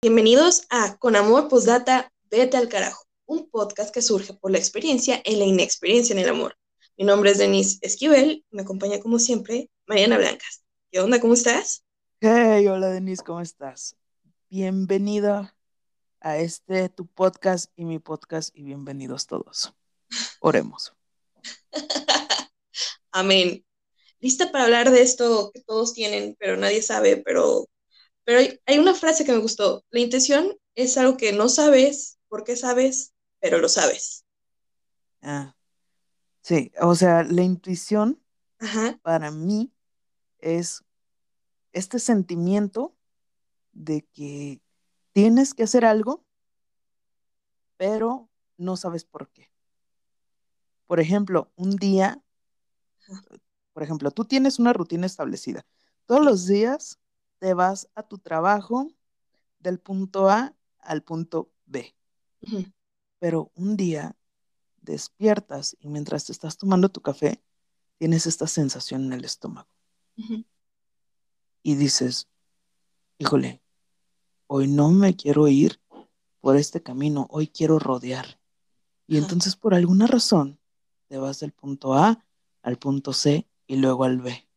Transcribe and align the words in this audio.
Bienvenidos 0.00 0.64
a 0.70 0.96
Con 0.96 1.16
Amor 1.16 1.48
Postdata, 1.48 2.12
Vete 2.30 2.56
al 2.56 2.68
Carajo, 2.68 3.02
un 3.26 3.50
podcast 3.50 3.92
que 3.92 4.00
surge 4.00 4.32
por 4.32 4.52
la 4.52 4.58
experiencia 4.58 5.20
en 5.24 5.40
la 5.40 5.44
inexperiencia 5.44 6.12
en 6.12 6.20
el 6.20 6.28
amor. 6.28 6.56
Mi 6.96 7.04
nombre 7.04 7.32
es 7.32 7.38
Denise 7.38 7.78
Esquivel, 7.82 8.44
me 8.52 8.62
acompaña 8.62 9.00
como 9.00 9.18
siempre 9.18 9.72
Mariana 9.88 10.16
Blancas. 10.16 10.62
¿Qué 10.92 11.00
onda? 11.00 11.20
¿Cómo 11.20 11.34
estás? 11.34 11.82
Hey, 12.20 12.68
hola 12.68 12.90
Denise, 12.90 13.24
¿cómo 13.24 13.40
estás? 13.40 13.96
Bienvenida 14.48 15.56
a 16.20 16.38
este 16.38 16.88
tu 16.90 17.08
podcast 17.08 17.72
y 17.74 17.84
mi 17.84 17.98
podcast 17.98 18.56
y 18.56 18.62
bienvenidos 18.62 19.26
todos. 19.26 19.74
Oremos. 20.38 20.94
Amén. 23.10 23.64
Lista 24.20 24.52
para 24.52 24.62
hablar 24.62 24.92
de 24.92 25.02
esto 25.02 25.50
que 25.52 25.60
todos 25.60 25.92
tienen, 25.92 26.36
pero 26.38 26.56
nadie 26.56 26.82
sabe, 26.82 27.16
pero 27.16 27.66
pero 28.28 28.40
hay, 28.66 28.78
una 28.78 28.92
frase 28.92 29.24
que 29.24 29.32
me 29.32 29.38
gustó. 29.38 29.86
La 29.88 30.00
intención 30.00 30.54
es 30.74 30.98
algo 30.98 31.16
que 31.16 31.32
no 31.32 31.48
sabes, 31.48 32.18
por 32.28 32.44
qué 32.44 32.56
sabes, 32.56 33.14
pero 33.40 33.56
lo 33.56 33.70
sabes. 33.70 34.26
Ah, 35.22 35.56
sí, 36.42 36.70
o 36.78 36.94
sea, 36.94 37.22
la 37.22 37.40
intuición 37.40 38.22
para 39.00 39.30
mí 39.30 39.72
es 40.40 40.84
este 41.72 41.98
sentimiento 41.98 42.94
de 43.72 44.02
que 44.12 44.60
tienes 45.12 45.54
que 45.54 45.62
hacer 45.62 45.86
algo, 45.86 46.22
pero 47.78 48.28
no 48.58 48.76
sabes 48.76 49.06
por 49.06 49.30
qué. 49.30 49.50
Por 50.86 51.00
ejemplo, 51.00 51.50
un 51.56 51.76
día, 51.76 52.22
por 53.72 53.82
ejemplo, 53.82 54.10
tú 54.10 54.26
tienes 54.26 54.58
una 54.58 54.74
rutina 54.74 55.06
establecida. 55.06 55.64
Todos 56.04 56.22
los 56.22 56.46
días 56.46 56.98
te 57.38 57.54
vas 57.54 57.88
a 57.94 58.02
tu 58.02 58.18
trabajo 58.18 58.90
del 59.58 59.78
punto 59.78 60.28
A 60.28 60.54
al 60.80 61.02
punto 61.02 61.50
B. 61.66 61.94
Pero 63.18 63.50
un 63.54 63.76
día 63.76 64.16
despiertas 64.80 65.76
y 65.80 65.88
mientras 65.88 66.24
te 66.24 66.32
estás 66.32 66.56
tomando 66.56 66.88
tu 66.88 67.00
café, 67.00 67.42
tienes 67.98 68.26
esta 68.26 68.46
sensación 68.46 69.04
en 69.04 69.12
el 69.12 69.24
estómago. 69.24 69.68
Y 71.62 71.74
dices, 71.74 72.28
híjole, 73.18 73.60
hoy 74.46 74.68
no 74.68 74.90
me 74.90 75.14
quiero 75.16 75.48
ir 75.48 75.80
por 76.40 76.56
este 76.56 76.82
camino, 76.82 77.26
hoy 77.30 77.48
quiero 77.48 77.78
rodear. 77.78 78.40
Y 79.06 79.18
entonces 79.18 79.56
por 79.56 79.74
alguna 79.74 80.06
razón 80.06 80.60
te 81.08 81.18
vas 81.18 81.40
del 81.40 81.52
punto 81.52 81.94
A 81.94 82.24
al 82.62 82.78
punto 82.78 83.12
C 83.12 83.48
y 83.66 83.76
luego 83.76 84.04
al 84.04 84.18
B. 84.20 84.48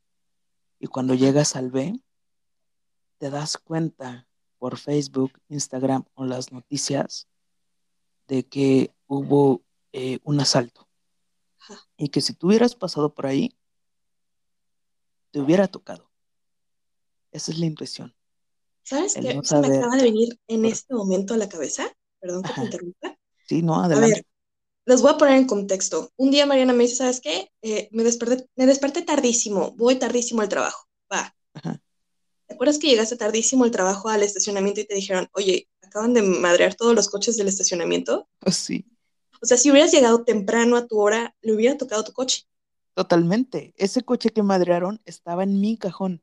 Y 0.79 0.87
cuando 0.87 1.13
llegas 1.13 1.55
al 1.55 1.71
B, 1.71 1.99
te 3.21 3.29
das 3.29 3.55
cuenta 3.55 4.27
por 4.57 4.79
Facebook, 4.79 5.33
Instagram 5.47 6.05
o 6.15 6.25
las 6.25 6.51
noticias 6.51 7.27
de 8.27 8.47
que 8.47 8.95
hubo 9.05 9.61
eh, 9.93 10.17
un 10.23 10.39
asalto. 10.39 10.89
Y 11.97 12.09
que 12.09 12.19
si 12.19 12.33
tú 12.33 12.47
hubieras 12.47 12.73
pasado 12.73 13.13
por 13.13 13.27
ahí, 13.27 13.55
te 15.29 15.39
hubiera 15.39 15.67
tocado. 15.67 16.09
Esa 17.31 17.51
es 17.51 17.59
la 17.59 17.67
impresión. 17.67 18.15
¿Sabes 18.81 19.13
qué? 19.13 19.39
se 19.43 19.59
me 19.59 19.77
acaba 19.77 19.97
de 19.97 20.03
venir 20.03 20.39
en 20.47 20.65
este 20.65 20.95
momento 20.95 21.35
a 21.35 21.37
la 21.37 21.47
cabeza. 21.47 21.95
Perdón 22.19 22.41
que 22.41 22.53
te 22.53 22.61
interrumpa. 22.61 23.19
Sí, 23.47 23.61
no, 23.61 23.83
adelante. 23.83 24.13
A 24.13 24.15
ver, 24.15 24.25
les 24.85 25.01
voy 25.03 25.11
a 25.11 25.17
poner 25.17 25.35
en 25.35 25.45
contexto. 25.45 26.09
Un 26.15 26.31
día 26.31 26.47
Mariana 26.47 26.73
me 26.73 26.85
dice, 26.85 26.95
¿sabes 26.95 27.21
qué? 27.21 27.51
Eh, 27.61 27.87
me, 27.91 28.03
desperté, 28.03 28.47
me 28.55 28.65
desperté 28.65 29.03
tardísimo, 29.03 29.75
voy 29.75 29.97
tardísimo 29.97 30.41
al 30.41 30.49
trabajo. 30.49 30.87
Va. 31.13 31.35
Ajá. 31.53 31.79
¿Te 32.51 32.55
acuerdas 32.55 32.79
que 32.79 32.89
llegaste 32.89 33.15
tardísimo 33.15 33.63
al 33.63 33.71
trabajo 33.71 34.09
al 34.09 34.23
estacionamiento 34.23 34.81
y 34.81 34.85
te 34.85 34.93
dijeron, 34.93 35.29
oye, 35.31 35.69
acaban 35.81 36.13
de 36.13 36.21
madrear 36.21 36.75
todos 36.75 36.93
los 36.93 37.07
coches 37.07 37.37
del 37.37 37.47
estacionamiento? 37.47 38.27
Oh, 38.45 38.51
sí. 38.51 38.85
O 39.41 39.45
sea, 39.45 39.55
si 39.55 39.71
hubieras 39.71 39.93
llegado 39.93 40.25
temprano 40.25 40.75
a 40.75 40.85
tu 40.85 40.99
hora, 40.99 41.33
le 41.41 41.55
hubiera 41.55 41.77
tocado 41.77 42.03
tu 42.03 42.11
coche. 42.11 42.43
Totalmente. 42.93 43.73
Ese 43.77 44.01
coche 44.01 44.31
que 44.31 44.43
madrearon 44.43 45.01
estaba 45.05 45.43
en 45.43 45.61
mi 45.61 45.77
cajón, 45.77 46.21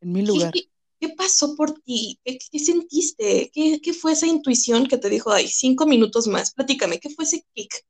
en 0.00 0.12
mi 0.12 0.24
lugar. 0.24 0.52
¿Qué, 0.52 1.08
pasó 1.16 1.56
por 1.56 1.72
ti? 1.80 2.20
¿Qué, 2.22 2.38
sentiste? 2.60 3.50
¿Qué, 3.52 3.80
¿Qué, 3.82 3.92
fue 3.94 4.12
esa 4.12 4.28
intuición 4.28 4.86
que 4.86 4.96
te 4.96 5.08
dijo, 5.08 5.32
ay, 5.32 5.48
cinco 5.48 5.86
minutos 5.86 6.28
más? 6.28 6.54
Platícame, 6.54 7.00
¿qué 7.00 7.10
fue 7.10 7.24
ese 7.24 7.44
kick? 7.52 7.84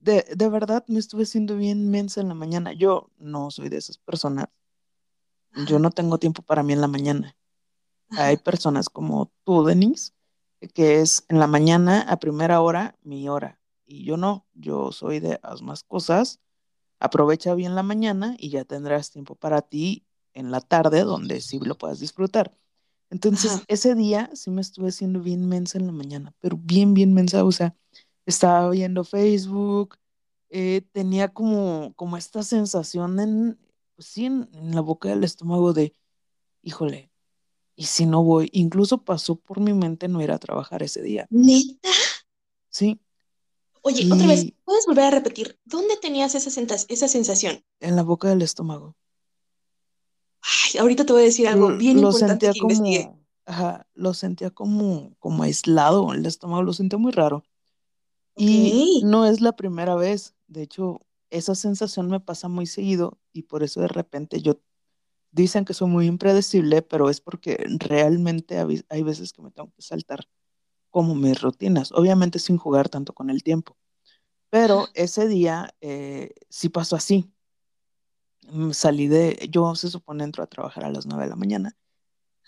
De, 0.00 0.26
de 0.34 0.48
verdad 0.48 0.84
me 0.88 0.98
estuve 0.98 1.26
siendo 1.26 1.56
bien 1.56 1.92
mensa 1.92 2.20
en 2.20 2.26
la 2.26 2.34
mañana. 2.34 2.72
Yo 2.72 3.08
no 3.18 3.52
soy 3.52 3.68
de 3.68 3.76
esas 3.76 3.98
personas 3.98 4.48
yo 5.66 5.78
no 5.78 5.90
tengo 5.90 6.18
tiempo 6.18 6.42
para 6.42 6.62
mí 6.62 6.72
en 6.72 6.80
la 6.80 6.88
mañana. 6.88 7.36
Hay 8.10 8.36
personas 8.36 8.88
como 8.88 9.32
tú, 9.44 9.64
Denise, 9.64 10.12
que 10.74 11.00
es 11.00 11.24
en 11.28 11.38
la 11.38 11.46
mañana 11.46 12.02
a 12.02 12.18
primera 12.18 12.60
hora 12.60 12.96
mi 13.02 13.28
hora. 13.28 13.58
Y 13.86 14.04
yo 14.04 14.16
no, 14.16 14.46
yo 14.54 14.92
soy 14.92 15.20
de 15.20 15.38
haz 15.42 15.62
más 15.62 15.82
cosas, 15.82 16.40
aprovecha 16.98 17.54
bien 17.54 17.74
la 17.74 17.82
mañana 17.82 18.36
y 18.38 18.50
ya 18.50 18.64
tendrás 18.64 19.10
tiempo 19.10 19.34
para 19.34 19.62
ti 19.62 20.06
en 20.34 20.50
la 20.50 20.60
tarde 20.60 21.02
donde 21.02 21.40
sí 21.40 21.58
lo 21.60 21.76
puedas 21.76 22.00
disfrutar. 22.00 22.56
Entonces, 23.10 23.62
ese 23.66 23.94
día 23.94 24.30
sí 24.32 24.50
me 24.50 24.62
estuve 24.62 24.88
haciendo 24.88 25.20
bien 25.20 25.46
mensa 25.46 25.76
en 25.76 25.86
la 25.86 25.92
mañana, 25.92 26.34
pero 26.40 26.56
bien, 26.56 26.94
bien 26.94 27.12
mensa. 27.12 27.44
O 27.44 27.52
sea, 27.52 27.76
estaba 28.24 28.70
viendo 28.70 29.04
Facebook, 29.04 29.98
eh, 30.48 30.82
tenía 30.92 31.28
como, 31.28 31.92
como 31.94 32.16
esta 32.16 32.42
sensación 32.42 33.20
en, 33.20 33.58
pues 33.94 34.08
sí, 34.08 34.26
en, 34.26 34.48
la 34.74 34.80
boca 34.80 35.08
del 35.08 35.24
estómago 35.24 35.72
de, 35.72 35.94
híjole, 36.62 37.10
¿y 37.76 37.84
si 37.84 38.06
no 38.06 38.22
voy? 38.22 38.48
Incluso 38.52 39.04
pasó 39.04 39.36
por 39.36 39.60
mi 39.60 39.72
mente 39.72 40.08
no 40.08 40.22
ir 40.22 40.30
a 40.32 40.38
trabajar 40.38 40.82
ese 40.82 41.02
día. 41.02 41.26
¿Neta? 41.30 41.90
Sí. 42.68 43.00
Oye, 43.82 44.08
otra 44.12 44.28
vez, 44.28 44.52
¿puedes 44.64 44.86
volver 44.86 45.04
a 45.04 45.10
repetir? 45.10 45.58
¿Dónde 45.64 45.96
tenías 45.96 46.34
esa, 46.34 46.76
esa 46.88 47.08
sensación? 47.08 47.64
En 47.80 47.96
la 47.96 48.02
boca 48.02 48.28
del 48.28 48.42
estómago. 48.42 48.96
Ay, 50.40 50.78
ahorita 50.78 51.04
te 51.04 51.12
voy 51.12 51.22
a 51.22 51.24
decir 51.26 51.48
algo 51.48 51.76
bien 51.76 52.00
lo 52.00 52.08
importante 52.08 52.52
sentía 52.52 52.60
como, 52.60 53.22
Ajá, 53.44 53.86
lo 53.94 54.14
sentía 54.14 54.50
como, 54.50 55.14
como 55.18 55.42
aislado, 55.42 56.12
el 56.12 56.24
estómago 56.26 56.62
lo 56.62 56.72
sentía 56.72 56.98
muy 56.98 57.12
raro. 57.12 57.44
Y 58.36 59.02
no 59.04 59.26
es 59.26 59.40
la 59.40 59.52
primera 59.52 59.94
vez, 59.94 60.34
de 60.46 60.62
hecho, 60.62 61.00
esa 61.32 61.54
sensación 61.54 62.08
me 62.08 62.20
pasa 62.20 62.48
muy 62.48 62.66
seguido 62.66 63.18
y 63.32 63.44
por 63.44 63.62
eso 63.62 63.80
de 63.80 63.88
repente 63.88 64.42
yo 64.42 64.60
dicen 65.32 65.64
que 65.64 65.74
soy 65.74 65.88
muy 65.88 66.06
impredecible, 66.06 66.82
pero 66.82 67.10
es 67.10 67.20
porque 67.20 67.64
realmente 67.78 68.58
hay 68.88 69.02
veces 69.02 69.32
que 69.32 69.42
me 69.42 69.50
tengo 69.50 69.72
que 69.74 69.82
saltar 69.82 70.28
como 70.90 71.14
mis 71.14 71.40
rutinas, 71.40 71.90
obviamente 71.92 72.38
sin 72.38 72.58
jugar 72.58 72.90
tanto 72.90 73.14
con 73.14 73.30
el 73.30 73.42
tiempo. 73.42 73.76
Pero 74.50 74.88
ese 74.94 75.26
día 75.26 75.74
eh, 75.80 76.34
sí 76.50 76.68
pasó 76.68 76.96
así. 76.96 77.32
Mm, 78.42 78.72
salí 78.72 79.08
de, 79.08 79.48
yo 79.50 79.74
se 79.74 79.88
supone 79.88 80.24
entro 80.24 80.44
a 80.44 80.46
trabajar 80.48 80.84
a 80.84 80.90
las 80.90 81.06
9 81.06 81.24
de 81.24 81.30
la 81.30 81.36
mañana. 81.36 81.76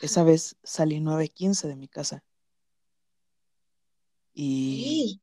Esa 0.01 0.25
vez 0.25 0.57
salí 0.63 1.01
9.15 1.01 1.69
de 1.69 1.77
mi 1.77 1.89
casa. 1.89 2.23
Y 4.35 5.23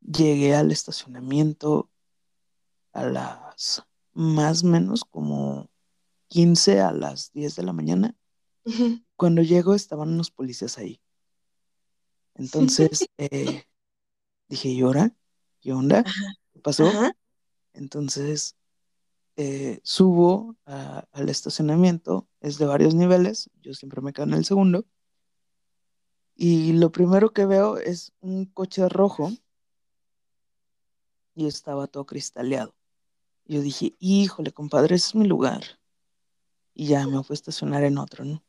llegué 0.00 0.54
al 0.54 0.72
estacionamiento, 0.72 1.90
a 2.92 3.04
las 3.04 3.82
más 4.12 4.64
o 4.64 4.66
menos 4.66 5.04
como 5.04 5.70
15 6.28 6.80
a 6.80 6.92
las 6.92 7.32
10 7.32 7.56
de 7.56 7.62
la 7.62 7.72
mañana. 7.72 8.16
Cuando 9.16 9.42
llego 9.42 9.74
estaban 9.74 10.10
unos 10.10 10.30
policías 10.30 10.78
ahí. 10.78 11.00
Entonces 12.34 13.06
eh, 13.18 13.64
dije, 14.48 14.68
¿y 14.68 14.80
ahora? 14.82 15.14
¿Qué 15.60 15.72
onda? 15.72 16.04
¿Qué 16.52 16.60
pasó? 16.60 16.90
Entonces 17.72 18.56
eh, 19.36 19.80
subo 19.82 20.56
al 20.64 21.28
estacionamiento, 21.28 22.28
es 22.40 22.58
de 22.58 22.66
varios 22.66 22.94
niveles, 22.94 23.50
yo 23.62 23.74
siempre 23.74 24.02
me 24.02 24.12
quedo 24.12 24.26
en 24.26 24.34
el 24.34 24.44
segundo. 24.44 24.84
Y 26.34 26.72
lo 26.72 26.90
primero 26.92 27.32
que 27.32 27.46
veo 27.46 27.76
es 27.78 28.12
un 28.20 28.46
coche 28.46 28.88
rojo 28.88 29.30
y 31.34 31.46
estaba 31.46 31.86
todo 31.86 32.04
cristaleado. 32.04 32.74
Yo 33.44 33.60
dije, 33.60 33.94
híjole, 33.98 34.52
compadre, 34.52 34.96
ese 34.96 35.08
es 35.08 35.14
mi 35.14 35.26
lugar. 35.26 35.62
Y 36.74 36.86
ya 36.86 37.06
me 37.06 37.22
fui 37.22 37.34
a 37.34 37.34
estacionar 37.34 37.84
en 37.84 37.98
otro, 37.98 38.24
¿no? 38.24 38.42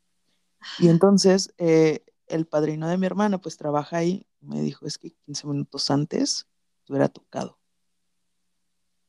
Y 0.79 0.87
entonces 0.87 1.53
eh, 1.57 2.05
el 2.27 2.45
padrino 2.45 2.87
de 2.87 2.97
mi 2.97 3.05
hermana, 3.05 3.39
pues 3.39 3.57
trabaja 3.57 3.97
ahí, 3.97 4.25
me 4.39 4.61
dijo, 4.61 4.85
es 4.85 4.97
que 4.97 5.11
15 5.25 5.47
minutos 5.47 5.91
antes 5.91 6.47
te 6.85 6.93
hubiera 6.93 7.09
tocado. 7.09 7.59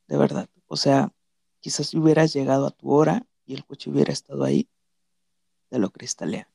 De 0.07 0.17
verdad. 0.17 0.49
O 0.67 0.77
sea, 0.77 1.13
quizás 1.61 1.95
hubieras 1.95 2.33
llegado 2.33 2.67
a 2.67 2.71
tu 2.71 2.91
hora 2.91 3.27
y 3.47 3.55
el 3.55 3.65
coche 3.65 3.91
hubiera 3.91 4.13
estado 4.13 4.45
ahí, 4.45 4.69
te 5.69 5.79
lo 5.79 5.91
cristalea. 5.91 6.49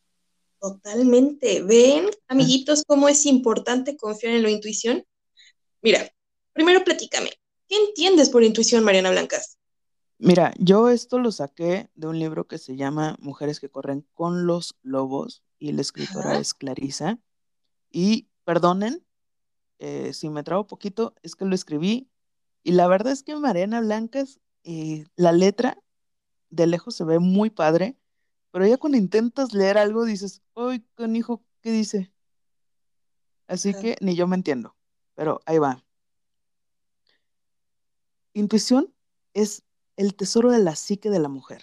Totalmente. 0.60 1.64
¿Ven, 1.64 2.10
amiguitos, 2.28 2.84
cómo 2.86 3.08
es 3.08 3.26
importante 3.26 3.96
confiar 3.96 4.34
en 4.34 4.44
la 4.44 4.52
intuición? 4.52 5.06
Mira, 5.82 6.12
primero 6.54 6.84
platícame, 6.84 7.32
¿Qué 7.70 7.76
entiendes 7.76 8.32
por 8.32 8.44
intuición, 8.44 8.84
Mariana 8.84 9.12
Blancas? 9.12 9.60
Mira, 10.18 10.54
yo 10.58 10.90
esto 10.90 11.20
lo 11.20 11.32
saqué 11.32 11.92
de 11.94 12.08
un 12.08 12.18
libro 12.18 12.48
que 12.48 12.58
se 12.58 12.76
llama 12.76 13.16
Mujeres 13.20 13.60
que 13.60 13.70
corren 13.70 14.08
con 14.16 14.48
los 14.48 14.76
lobos 14.82 15.44
y 15.60 15.72
la 15.72 15.82
escritora 15.82 16.40
es 16.40 16.56
Clarisa. 16.56 17.20
Y 17.92 18.28
perdonen 18.44 19.06
eh, 19.78 20.14
si 20.14 20.30
me 20.30 20.44
trago 20.44 20.66
poquito, 20.66 21.14
es 21.22 21.36
que 21.36 21.46
lo 21.46 21.54
escribí. 21.54 22.10
Y 22.64 22.72
la 22.72 22.88
verdad 22.88 23.14
es 23.14 23.22
que 23.22 23.36
Mariana 23.36 23.82
Blancas, 23.82 24.40
eh, 24.64 25.06
la 25.16 25.32
letra 25.32 25.78
de 26.50 26.66
lejos 26.66 26.96
se 26.96 27.04
ve 27.04 27.20
muy 27.20 27.52
padre, 27.52 27.98
pero 28.52 28.66
ya 28.66 28.78
cuando 28.78 28.98
intentas 28.98 29.54
leer 29.54 29.78
algo 29.78 30.06
dices, 30.06 30.42
¡ay, 30.56 30.84
hijo 31.14 31.46
qué 31.62 31.72
dice! 31.72 32.12
Así 33.48 33.74
que 33.76 33.96
ni 34.02 34.16
yo 34.16 34.28
me 34.28 34.36
entiendo, 34.36 34.76
pero 35.14 35.40
ahí 35.46 35.60
va. 35.60 35.84
Intuición 38.40 38.94
es 39.34 39.64
el 39.98 40.16
tesoro 40.16 40.50
de 40.50 40.60
la 40.60 40.78
psique 40.78 41.10
de 41.10 41.20
la 41.20 41.28
mujer. 41.28 41.62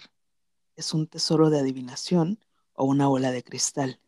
Es 0.75 0.93
un 0.93 1.07
tesoro 1.07 1.49
de 1.49 1.59
adivinación 1.59 2.37
o 2.73 2.85
una 2.85 3.07
bola 3.07 3.31
de 3.31 3.43
cristal, 3.43 3.99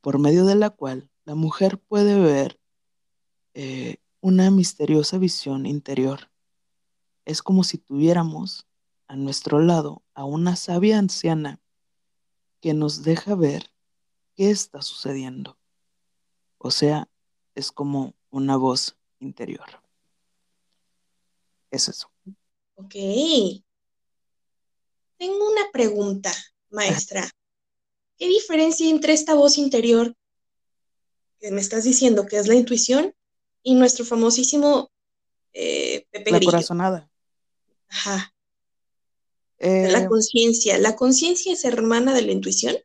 por 0.00 0.18
medio 0.18 0.44
de 0.46 0.56
la 0.56 0.70
cual 0.70 1.08
la 1.24 1.36
mujer 1.36 1.78
puede 1.78 2.18
ver 2.18 2.58
eh, 3.54 3.98
una 4.20 4.50
misteriosa 4.50 5.18
visión 5.18 5.64
interior. 5.64 6.28
Es 7.24 7.40
como 7.40 7.62
si 7.62 7.78
tuviéramos 7.78 8.66
a 9.06 9.14
nuestro 9.14 9.60
lado 9.60 10.02
a 10.12 10.24
una 10.24 10.56
sabia 10.56 10.98
anciana 10.98 11.60
que 12.60 12.74
nos 12.74 13.04
deja 13.04 13.36
ver 13.36 13.70
qué 14.34 14.50
está 14.50 14.82
sucediendo. 14.82 15.56
O 16.58 16.72
sea, 16.72 17.08
es 17.54 17.70
como 17.70 18.16
una 18.30 18.56
voz 18.56 18.96
interior. 19.20 19.85
Es 21.70 21.88
eso. 21.88 22.10
Ok. 22.74 22.94
Tengo 25.18 25.50
una 25.50 25.70
pregunta, 25.72 26.32
maestra. 26.70 27.28
¿Qué 28.18 28.28
diferencia 28.28 28.88
entre 28.88 29.12
esta 29.12 29.34
voz 29.34 29.58
interior 29.58 30.14
que 31.40 31.50
me 31.50 31.60
estás 31.60 31.84
diciendo 31.84 32.26
que 32.26 32.38
es 32.38 32.48
la 32.48 32.54
intuición 32.54 33.14
y 33.62 33.74
nuestro 33.74 34.04
famosísimo 34.04 34.90
eh, 35.58 36.06
Pepe 36.10 36.30
La 36.30 36.40
corazonada. 36.40 37.10
Ajá. 37.88 38.34
la 39.58 40.02
eh, 40.02 40.06
conciencia. 40.06 40.76
¿La 40.76 40.96
conciencia 40.96 41.52
es 41.54 41.64
hermana 41.64 42.12
de 42.14 42.22
la 42.22 42.32
intuición? 42.32 42.76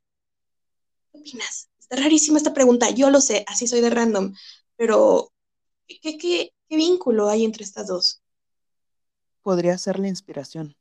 ¿Qué 1.11 1.19
opinas? 1.19 1.69
Está 1.79 1.97
rarísima 1.97 2.37
esta 2.37 2.53
pregunta. 2.53 2.89
Yo 2.91 3.09
lo 3.09 3.19
sé, 3.19 3.43
así 3.47 3.67
soy 3.67 3.81
de 3.81 3.89
random. 3.89 4.33
Pero, 4.77 5.33
¿qué, 5.85 6.17
qué, 6.17 6.53
vínculo 6.69 7.27
hay 7.27 7.43
entre 7.43 7.65
estas 7.65 7.87
dos? 7.87 8.21
Podría 9.41 9.77
ser 9.77 9.99
la 9.99 10.07
inspiración. 10.07 10.75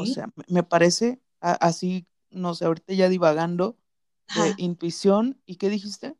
O 0.00 0.06
sea, 0.06 0.28
me 0.48 0.62
parece 0.62 1.20
así, 1.40 2.06
no 2.30 2.54
sé, 2.54 2.66
ahorita 2.66 2.92
ya 2.92 3.08
divagando, 3.08 3.78
intuición, 4.58 5.40
¿y 5.46 5.56
qué 5.56 5.70
dijiste? 5.70 6.14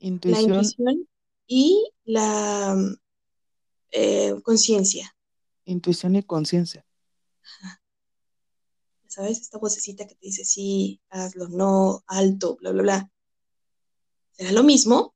Intuición. 0.00 0.50
La 0.50 0.56
intuición 0.56 1.08
y 1.46 1.92
la 2.04 2.76
eh, 3.92 4.34
conciencia. 4.42 5.14
Intuición 5.64 6.16
y 6.16 6.22
conciencia. 6.22 6.84
¿Sabes? 9.06 9.42
Esta 9.42 9.58
vocecita 9.58 10.06
que 10.06 10.14
te 10.14 10.26
dice 10.26 10.44
sí, 10.44 11.00
hazlo, 11.10 11.48
no, 11.48 12.02
alto, 12.06 12.56
bla, 12.56 12.72
bla, 12.72 12.82
bla. 12.82 13.10
¿Será 14.32 14.52
lo 14.52 14.62
mismo? 14.62 15.14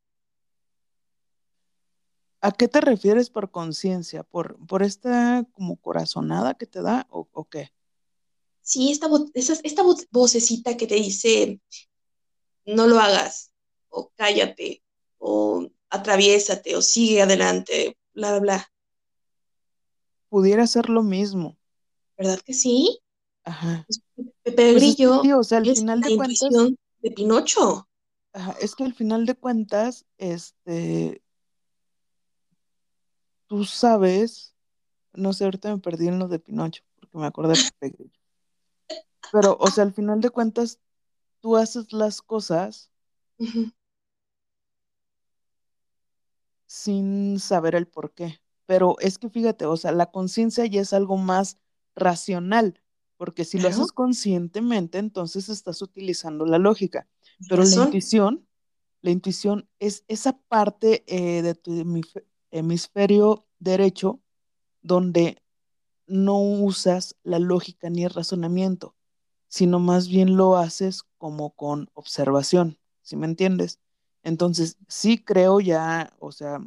¿A 2.40 2.52
qué 2.52 2.68
te 2.68 2.80
refieres 2.80 3.30
por 3.30 3.50
conciencia? 3.50 4.22
¿Por, 4.22 4.58
¿Por 4.66 4.82
esta 4.82 5.44
como 5.52 5.76
corazonada 5.76 6.54
que 6.54 6.66
te 6.66 6.82
da 6.82 7.06
o, 7.10 7.48
qué? 7.48 7.72
Sí, 8.60 8.90
esta, 8.90 9.08
esta 9.34 9.82
vocecita 10.10 10.76
que 10.76 10.86
te 10.86 10.96
dice, 10.96 11.60
no 12.66 12.86
lo 12.86 12.98
hagas, 12.98 13.52
o 13.88 14.12
cállate, 14.16 14.82
o 15.18 15.68
atraviésate, 15.88 16.76
o 16.76 16.82
sigue 16.82 17.22
adelante, 17.22 17.96
bla, 18.14 18.30
bla, 18.32 18.40
bla. 18.40 18.72
Pudiera 20.28 20.66
ser 20.66 20.88
lo 20.88 21.02
mismo. 21.02 21.56
¿Verdad 22.18 22.40
que 22.40 22.54
sí? 22.54 23.00
Ajá. 23.44 23.86
Pepe 24.42 24.72
pues 24.72 24.96
Grillo 24.96 25.38
o 25.38 25.44
sea, 25.44 25.58
al 25.58 25.74
final 25.74 26.00
de 26.00 26.16
cuentas, 26.16 26.50
de 27.00 27.10
Pinocho. 27.12 27.88
Ajá, 28.32 28.56
es 28.60 28.74
que 28.74 28.84
al 28.84 28.94
final 28.94 29.24
de 29.24 29.34
cuentas, 29.34 30.04
este, 30.18 31.22
tú 33.46 33.64
sabes, 33.64 34.54
no 35.12 35.32
sé, 35.32 35.44
ahorita 35.44 35.74
me 35.74 35.80
perdí 35.80 36.08
en 36.08 36.18
lo 36.18 36.28
de 36.28 36.38
Pinocho, 36.38 36.82
porque 37.00 37.18
me 37.18 37.26
acordé 37.26 37.54
de. 37.80 38.10
Pero, 39.32 39.56
o 39.58 39.70
sea, 39.70 39.84
al 39.84 39.92
final 39.92 40.20
de 40.20 40.30
cuentas, 40.30 40.78
tú 41.40 41.56
haces 41.56 41.92
las 41.92 42.22
cosas 42.22 42.90
sin 46.66 47.38
saber 47.40 47.74
el 47.74 47.86
por 47.86 48.12
qué. 48.12 48.40
Pero 48.66 48.96
es 49.00 49.18
que 49.18 49.28
fíjate, 49.28 49.66
o 49.66 49.76
sea, 49.76 49.92
la 49.92 50.10
conciencia 50.10 50.66
ya 50.66 50.80
es 50.80 50.92
algo 50.92 51.16
más 51.16 51.58
racional, 51.94 52.82
porque 53.16 53.44
si 53.44 53.58
lo 53.58 53.68
haces 53.68 53.92
conscientemente, 53.92 54.98
entonces 54.98 55.48
estás 55.48 55.80
utilizando 55.82 56.44
la 56.44 56.58
lógica. 56.58 57.08
Pero 57.48 57.64
la 57.64 57.84
intuición, 57.84 58.46
la 59.02 59.10
intuición 59.10 59.68
es 59.78 60.04
esa 60.08 60.38
parte 60.48 61.04
eh, 61.06 61.42
de 61.42 61.54
tu 61.54 61.72
hemisferio 62.50 63.46
derecho 63.58 64.20
donde 64.82 65.42
no 66.06 66.38
usas 66.40 67.16
la 67.22 67.38
lógica 67.38 67.90
ni 67.90 68.04
el 68.04 68.10
razonamiento, 68.10 68.94
sino 69.48 69.78
más 69.80 70.08
bien 70.08 70.36
lo 70.36 70.56
haces 70.56 71.02
como 71.18 71.50
con 71.50 71.90
observación, 71.94 72.78
¿sí 73.02 73.16
me 73.16 73.26
entiendes? 73.26 73.80
Entonces, 74.22 74.76
sí 74.88 75.22
creo 75.22 75.60
ya, 75.60 76.12
o 76.18 76.32
sea, 76.32 76.60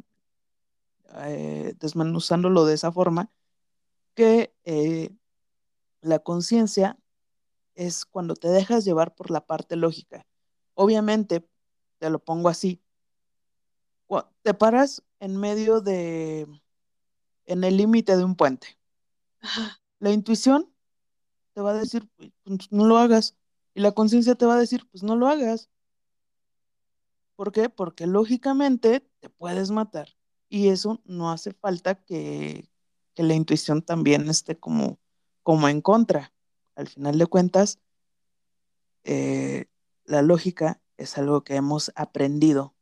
eh, 1.24 1.74
desmenuzándolo 1.78 2.64
de 2.64 2.74
esa 2.74 2.92
forma, 2.92 3.30
que 4.14 4.54
eh, 4.64 5.10
la 6.02 6.18
conciencia 6.20 6.98
es 7.74 8.04
cuando 8.04 8.34
te 8.34 8.48
dejas 8.48 8.84
llevar 8.84 9.14
por 9.14 9.30
la 9.30 9.46
parte 9.46 9.76
lógica. 9.76 10.26
Obviamente, 10.74 11.46
te 11.98 12.10
lo 12.10 12.18
pongo 12.18 12.48
así, 12.48 12.82
te 14.42 14.54
paras 14.54 15.02
en 15.20 15.36
medio 15.36 15.80
de, 15.80 16.46
en 17.46 17.64
el 17.64 17.76
límite 17.76 18.16
de 18.16 18.24
un 18.24 18.34
puente. 18.36 18.78
La 19.98 20.10
intuición 20.10 20.72
te 21.52 21.60
va 21.60 21.70
a 21.70 21.74
decir, 21.74 22.08
pues 22.16 22.72
no 22.72 22.86
lo 22.86 22.98
hagas. 22.98 23.36
Y 23.74 23.80
la 23.80 23.92
conciencia 23.92 24.34
te 24.34 24.46
va 24.46 24.54
a 24.54 24.58
decir, 24.58 24.88
pues 24.90 25.02
no 25.02 25.16
lo 25.16 25.28
hagas. 25.28 25.68
¿Por 27.36 27.52
qué? 27.52 27.68
Porque 27.68 28.06
lógicamente 28.06 29.08
te 29.20 29.30
puedes 29.30 29.70
matar. 29.70 30.08
Y 30.48 30.68
eso 30.68 31.00
no 31.04 31.30
hace 31.30 31.52
falta 31.52 31.94
que, 31.94 32.68
la 33.16 33.34
intuición 33.34 33.82
también 33.82 34.30
esté 34.30 34.58
como, 34.58 34.98
como 35.42 35.68
en 35.68 35.82
contra. 35.82 36.32
Al 36.74 36.88
final 36.88 37.18
de 37.18 37.26
cuentas, 37.26 37.78
eh, 39.04 39.66
la 40.04 40.22
lógica 40.22 40.80
es 40.96 41.18
algo 41.18 41.44
que 41.44 41.56
hemos 41.56 41.92
aprendido 41.96 42.74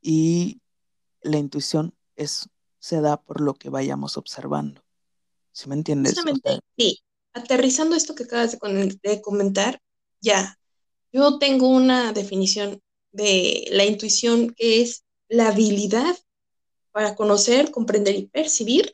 y 0.00 0.60
la 1.22 1.38
intuición 1.38 1.94
es, 2.16 2.48
se 2.78 3.00
da 3.00 3.20
por 3.20 3.40
lo 3.40 3.54
que 3.54 3.70
vayamos 3.70 4.16
observando. 4.16 4.82
¿Sí 5.52 5.68
me 5.68 5.74
entiendes? 5.74 6.16
sí. 6.76 7.00
Aterrizando 7.32 7.94
esto 7.94 8.16
que 8.16 8.24
acabas 8.24 8.58
de 8.58 9.22
comentar, 9.22 9.80
ya, 10.20 10.58
yo 11.12 11.38
tengo 11.38 11.68
una 11.68 12.12
definición 12.12 12.82
de 13.12 13.66
la 13.70 13.84
intuición 13.84 14.50
que 14.50 14.82
es 14.82 15.04
la 15.28 15.48
habilidad 15.48 16.16
para 16.90 17.14
conocer, 17.14 17.70
comprender 17.70 18.16
y 18.16 18.26
percibir 18.26 18.92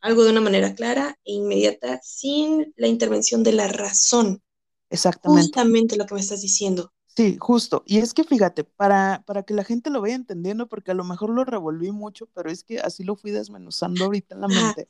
algo 0.00 0.24
de 0.24 0.30
una 0.30 0.40
manera 0.40 0.74
clara 0.74 1.18
e 1.24 1.32
inmediata 1.32 2.00
sin 2.02 2.72
la 2.76 2.86
intervención 2.86 3.42
de 3.42 3.52
la 3.52 3.68
razón. 3.68 4.42
Exactamente. 4.88 5.42
Justamente 5.42 5.96
lo 5.96 6.06
que 6.06 6.14
me 6.14 6.20
estás 6.20 6.40
diciendo. 6.40 6.92
Sí, 7.16 7.36
justo. 7.40 7.82
Y 7.86 7.98
es 7.98 8.14
que 8.14 8.24
fíjate, 8.24 8.64
para, 8.64 9.22
para 9.26 9.42
que 9.42 9.54
la 9.54 9.64
gente 9.64 9.90
lo 9.90 10.00
vaya 10.00 10.14
entendiendo, 10.14 10.68
porque 10.68 10.92
a 10.92 10.94
lo 10.94 11.04
mejor 11.04 11.30
lo 11.30 11.44
revolví 11.44 11.90
mucho, 11.90 12.26
pero 12.26 12.50
es 12.50 12.62
que 12.64 12.78
así 12.80 13.04
lo 13.04 13.16
fui 13.16 13.30
desmenuzando 13.30 14.04
ahorita 14.04 14.34
en 14.34 14.40
la 14.40 14.48
mente. 14.48 14.88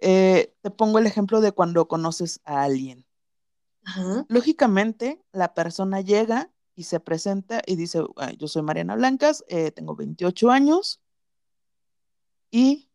Eh, 0.00 0.54
te 0.60 0.70
pongo 0.70 0.98
el 0.98 1.06
ejemplo 1.06 1.40
de 1.40 1.52
cuando 1.52 1.88
conoces 1.88 2.40
a 2.44 2.62
alguien. 2.62 3.04
Lógicamente, 4.28 5.22
la 5.32 5.54
persona 5.54 6.02
llega 6.02 6.50
y 6.74 6.84
se 6.84 7.00
presenta 7.00 7.62
y 7.66 7.76
dice, 7.76 8.04
yo 8.36 8.46
soy 8.46 8.62
Mariana 8.62 8.94
Blancas, 8.94 9.44
eh, 9.48 9.70
tengo 9.70 9.96
28 9.96 10.50
años 10.50 11.00
y 12.50 12.90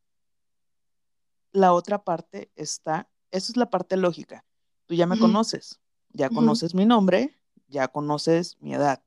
la 1.51 1.73
otra 1.73 2.03
parte 2.03 2.51
está, 2.55 3.09
esa 3.31 3.51
es 3.51 3.57
la 3.57 3.69
parte 3.69 3.97
lógica. 3.97 4.45
Tú 4.85 4.93
ya 4.93 5.07
me 5.07 5.17
conoces, 5.17 5.79
ya 6.09 6.29
conoces 6.29 6.75
mi 6.75 6.85
nombre, 6.85 7.39
ya 7.74 7.89
conoces 7.89 8.58
mi 8.62 8.74
edad. 8.74 9.03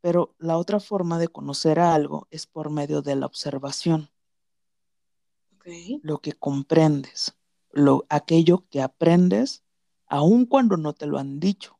Pero 0.00 0.34
la 0.38 0.56
otra 0.56 0.80
forma 0.80 1.18
de 1.18 1.28
conocer 1.28 1.80
a 1.80 1.94
algo 1.94 2.26
es 2.30 2.46
por 2.46 2.70
medio 2.70 3.02
de 3.02 3.16
la 3.16 3.26
observación. 3.26 4.10
Lo 6.02 6.18
que 6.18 6.32
comprendes, 6.32 7.36
lo, 7.72 8.04
aquello 8.10 8.64
que 8.70 8.82
aprendes, 8.82 9.64
aun 10.06 10.46
cuando 10.46 10.76
no 10.76 10.92
te 10.92 11.06
lo 11.06 11.18
han 11.18 11.40
dicho. 11.40 11.78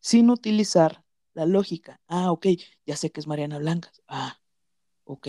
sin 0.00 0.30
utilizar 0.30 1.04
la 1.34 1.46
lógica. 1.46 2.00
Ah, 2.08 2.30
ok, 2.32 2.46
ya 2.86 2.96
sé 2.96 3.10
que 3.10 3.20
es 3.20 3.26
Mariana 3.26 3.58
Blancas. 3.58 4.02
Ah, 4.08 4.38
ok. 5.04 5.28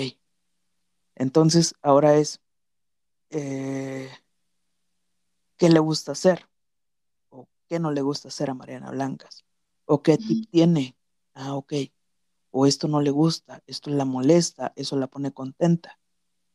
Entonces, 1.15 1.75
ahora 1.81 2.17
es, 2.17 2.41
eh, 3.29 4.09
¿qué 5.57 5.69
le 5.69 5.79
gusta 5.79 6.13
hacer? 6.13 6.49
¿O 7.29 7.47
qué 7.67 7.79
no 7.79 7.91
le 7.91 8.01
gusta 8.01 8.29
hacer 8.29 8.49
a 8.49 8.53
Mariana 8.53 8.91
Blancas? 8.91 9.44
¿O 9.85 10.01
qué 10.01 10.17
tip 10.17 10.49
tiene? 10.49 10.97
Ah, 11.33 11.55
ok. 11.55 11.73
O 12.51 12.65
esto 12.65 12.87
no 12.87 13.01
le 13.01 13.11
gusta, 13.11 13.63
esto 13.67 13.89
la 13.89 14.05
molesta, 14.05 14.73
eso 14.75 14.95
la 14.97 15.07
pone 15.07 15.31
contenta. 15.31 15.99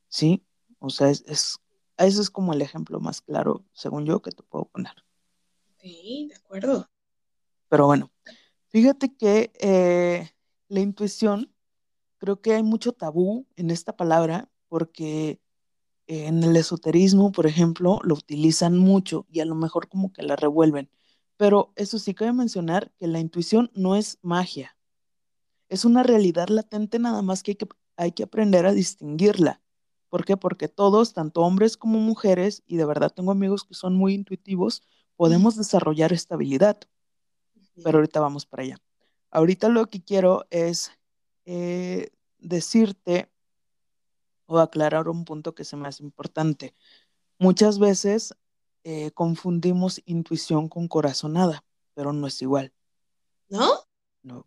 ¿Sí? 0.09 0.45
O 0.79 0.91
sea, 0.91 1.11
es, 1.11 1.25
es, 1.27 1.59
ese 1.97 2.21
es 2.23 2.31
como 2.31 2.53
el 2.53 2.63
ejemplo 2.63 3.01
más 3.01 3.21
claro, 3.21 3.65
según 3.73 4.07
yo, 4.07 4.23
que 4.23 4.31
te 4.31 4.43
puedo 4.43 4.65
poner. 4.67 4.95
Sí, 5.79 6.29
de 6.31 6.37
acuerdo. 6.37 6.91
Pero 7.69 7.87
bueno, 7.87 8.11
fíjate 8.69 9.15
que 9.15 9.53
eh, 9.61 10.31
la 10.69 10.81
intuición, 10.81 11.55
creo 12.19 12.41
que 12.41 12.55
hay 12.55 12.63
mucho 12.63 12.93
tabú 12.93 13.47
en 13.57 13.71
esta 13.71 13.97
palabra 13.97 14.51
porque 14.69 15.41
en 16.07 16.43
el 16.43 16.57
esoterismo, 16.57 17.31
por 17.31 17.47
ejemplo, 17.47 18.01
lo 18.03 18.15
utilizan 18.15 18.77
mucho 18.77 19.27
y 19.31 19.41
a 19.41 19.45
lo 19.45 19.55
mejor 19.55 19.89
como 19.89 20.13
que 20.13 20.23
la 20.23 20.35
revuelven. 20.35 20.91
Pero 21.41 21.73
eso 21.75 21.99
sí 21.99 22.13
cabe 22.13 22.35
mencionar 22.35 22.93
que 22.99 23.07
la 23.07 23.19
intuición 23.19 23.71
no 23.73 23.97
es 23.97 24.19
magia. 24.21 24.77
Es 25.71 25.87
una 25.87 26.03
realidad 26.03 26.49
latente 26.49 26.99
nada 26.99 27.23
más 27.23 27.43
que 27.43 27.53
hay 27.53 27.55
que, 27.55 27.67
hay 27.97 28.13
que 28.13 28.25
aprender 28.25 28.67
a 28.67 28.75
distinguirla. 28.75 29.63
¿Por 30.11 30.27
qué? 30.27 30.37
Porque 30.37 30.69
todos, 30.69 31.15
tanto 31.15 31.41
hombres 31.41 31.79
como 31.79 31.99
mujeres, 31.99 32.63
y 32.67 32.77
de 32.77 32.85
verdad 32.85 33.11
tengo 33.11 33.31
amigos 33.33 33.65
que 33.65 33.73
son 33.73 33.97
muy 33.97 34.13
intuitivos, 34.13 34.83
podemos 35.17 35.57
desarrollar 35.57 36.13
esta 36.13 36.35
habilidad. 36.35 36.79
Pero 37.83 38.01
ahorita 38.01 38.21
vamos 38.21 38.45
para 38.45 38.65
allá. 38.65 38.77
Ahorita 39.31 39.71
lo 39.71 39.87
que 39.87 40.05
quiero 40.05 40.45
es 40.51 40.93
eh, 41.47 42.11
decirte 42.37 43.31
o 44.45 44.59
aclarar 44.59 45.09
un 45.09 45.25
punto 45.25 45.55
que 45.55 45.65
se 45.65 45.79
me 45.79 45.89
hace 45.89 46.03
importante. 46.03 46.75
Muchas 47.39 47.79
veces 47.79 48.35
eh, 48.85 49.11
confundimos 49.13 50.01
intuición 50.07 50.69
con 50.69 50.89
corazonada, 50.89 51.65
pero 51.95 52.13
no 52.13 52.27
es 52.27 52.41
igual. 52.41 52.73
¿No? 53.49 53.69
No. 54.23 54.47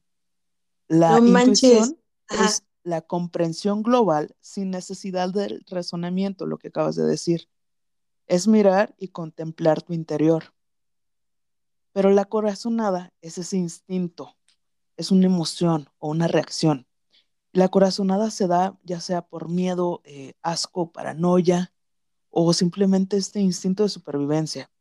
La 0.87 1.19
intuición 1.19 1.97
es 2.29 2.63
la 2.83 3.01
comprensión 3.01 3.83
global 3.83 4.35
sin 4.39 4.71
necesidad 4.71 5.29
del 5.29 5.63
razonamiento, 5.69 6.45
lo 6.45 6.57
que 6.57 6.69
acabas 6.69 6.95
de 6.95 7.05
decir. 7.05 7.49
Es 8.27 8.47
mirar 8.47 8.95
y 8.97 9.09
contemplar 9.09 9.81
tu 9.81 9.93
interior. 9.93 10.53
Pero 11.91 12.09
la 12.09 12.25
corazonada 12.25 13.13
es 13.21 13.37
ese 13.37 13.57
instinto, 13.57 14.35
es 14.97 15.11
una 15.11 15.25
emoción 15.27 15.89
o 15.99 16.09
una 16.09 16.27
reacción. 16.27 16.87
La 17.51 17.69
corazonada 17.69 18.31
se 18.31 18.47
da 18.47 18.79
ya 18.83 18.99
sea 18.99 19.21
por 19.21 19.47
miedo, 19.47 20.01
eh, 20.05 20.33
asco, 20.41 20.91
paranoia 20.91 21.72
o 22.35 22.51
simplemente 22.51 23.15
este 23.15 23.39
instinto 23.39 23.83
de 23.83 23.89
supervivencia. 23.89 24.71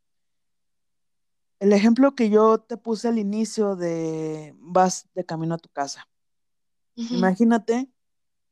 El 1.59 1.71
ejemplo 1.71 2.15
que 2.15 2.31
yo 2.31 2.57
te 2.57 2.77
puse 2.77 3.07
al 3.07 3.19
inicio 3.19 3.75
de 3.75 4.55
vas 4.57 5.07
de 5.13 5.23
camino 5.23 5.53
a 5.53 5.59
tu 5.59 5.69
casa. 5.69 6.09
Imagínate 6.95 7.89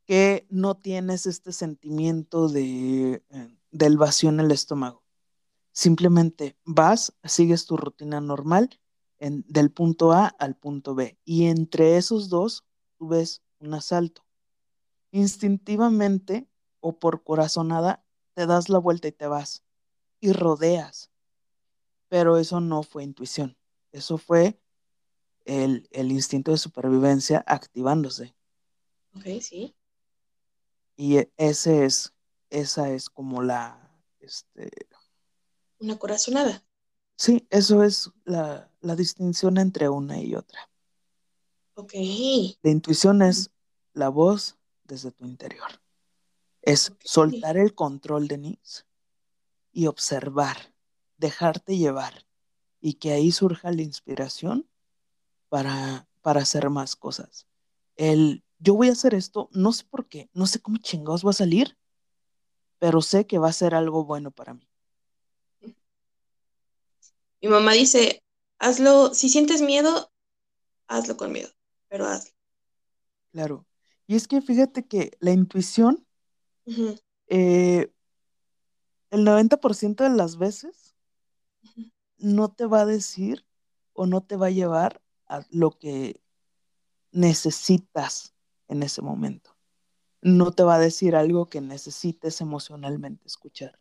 que 0.05 0.45
no 0.49 0.77
tienes 0.77 1.25
este 1.25 1.51
sentimiento 1.51 2.47
de, 2.47 3.23
eh, 3.27 3.57
del 3.71 3.97
vacío 3.97 4.29
en 4.29 4.39
el 4.39 4.51
estómago. 4.51 5.03
Simplemente 5.71 6.55
vas, 6.63 7.13
sigues 7.23 7.65
tu 7.65 7.77
rutina 7.77 8.21
normal 8.21 8.79
en, 9.17 9.43
del 9.47 9.71
punto 9.71 10.11
A 10.11 10.27
al 10.27 10.55
punto 10.55 10.93
B 10.93 11.17
y 11.25 11.45
entre 11.45 11.97
esos 11.97 12.29
dos 12.29 12.65
tú 12.97 13.07
ves 13.07 13.41
un 13.59 13.73
asalto. 13.73 14.23
Instintivamente 15.11 16.47
o 16.79 16.99
por 16.99 17.23
corazonada 17.23 18.05
te 18.33 18.45
das 18.45 18.69
la 18.69 18.79
vuelta 18.79 19.07
y 19.07 19.11
te 19.11 19.27
vas 19.27 19.63
y 20.19 20.31
rodeas. 20.33 21.11
Pero 22.07 22.37
eso 22.37 22.59
no 22.59 22.83
fue 22.83 23.03
intuición, 23.03 23.57
eso 23.91 24.17
fue 24.17 24.59
el, 25.45 25.87
instinto 25.93 26.51
de 26.51 26.57
supervivencia 26.57 27.43
activándose. 27.47 28.35
Ok, 29.15 29.25
sí. 29.41 29.75
Y 30.95 31.17
e, 31.17 31.31
ese 31.37 31.85
es, 31.85 32.13
esa 32.49 32.89
es 32.89 33.09
como 33.09 33.41
la, 33.41 33.91
este... 34.19 34.69
Una 35.79 35.97
corazonada. 35.97 36.63
Sí, 37.15 37.47
eso 37.49 37.83
es 37.83 38.11
la, 38.23 38.69
la 38.81 38.95
distinción 38.95 39.57
entre 39.57 39.89
una 39.89 40.19
y 40.19 40.35
otra. 40.35 40.69
Ok. 41.75 41.93
La 42.61 42.71
intuición 42.71 43.21
es 43.21 43.51
la 43.93 44.09
voz 44.09 44.57
desde 44.83 45.11
tu 45.11 45.25
interior. 45.25 45.81
Es 46.61 46.93
soltar 47.03 47.57
el 47.57 47.73
control, 47.73 48.27
Denise, 48.27 48.83
y 49.71 49.87
observar, 49.87 50.73
dejarte 51.17 51.77
llevar, 51.77 52.25
y 52.79 52.95
que 52.95 53.11
ahí 53.11 53.31
surja 53.31 53.71
la 53.71 53.81
inspiración 53.81 54.67
para, 55.49 56.07
para 56.21 56.41
hacer 56.41 56.69
más 56.69 56.95
cosas. 56.95 57.47
El 57.95 58.43
yo 58.61 58.75
voy 58.75 58.89
a 58.89 58.91
hacer 58.91 59.15
esto, 59.15 59.49
no 59.53 59.73
sé 59.73 59.83
por 59.85 60.07
qué, 60.07 60.29
no 60.33 60.45
sé 60.45 60.61
cómo 60.61 60.77
chingados 60.77 61.25
va 61.25 61.31
a 61.31 61.33
salir, 61.33 61.77
pero 62.77 63.01
sé 63.01 63.25
que 63.25 63.39
va 63.39 63.49
a 63.49 63.53
ser 63.53 63.73
algo 63.73 64.05
bueno 64.05 64.29
para 64.29 64.53
mí. 64.53 64.67
Mi 67.41 67.49
mamá 67.49 67.73
dice, 67.73 68.23
hazlo, 68.59 69.15
si 69.15 69.29
sientes 69.29 69.63
miedo, 69.63 70.11
hazlo 70.87 71.17
con 71.17 71.31
miedo, 71.31 71.49
pero 71.87 72.05
hazlo. 72.05 72.31
Claro. 73.31 73.65
Y 74.05 74.15
es 74.15 74.27
que 74.27 74.41
fíjate 74.41 74.85
que 74.85 75.17
la 75.19 75.31
intuición, 75.31 76.05
eh, 77.27 77.91
el 79.09 79.25
90% 79.25 80.03
de 80.03 80.09
las 80.09 80.37
veces 80.37 80.95
no 82.17 82.51
te 82.51 82.65
va 82.65 82.81
a 82.81 82.85
decir 82.85 83.45
o 83.93 84.05
no 84.05 84.21
te 84.21 84.35
va 84.35 84.47
a 84.47 84.51
llevar 84.51 85.01
a 85.27 85.45
lo 85.49 85.71
que 85.71 86.21
necesitas 87.11 88.33
en 88.67 88.83
ese 88.83 89.01
momento. 89.01 89.55
No 90.21 90.51
te 90.51 90.63
va 90.63 90.75
a 90.75 90.79
decir 90.79 91.15
algo 91.15 91.49
que 91.49 91.61
necesites 91.61 92.41
emocionalmente 92.41 93.27
escuchar, 93.27 93.79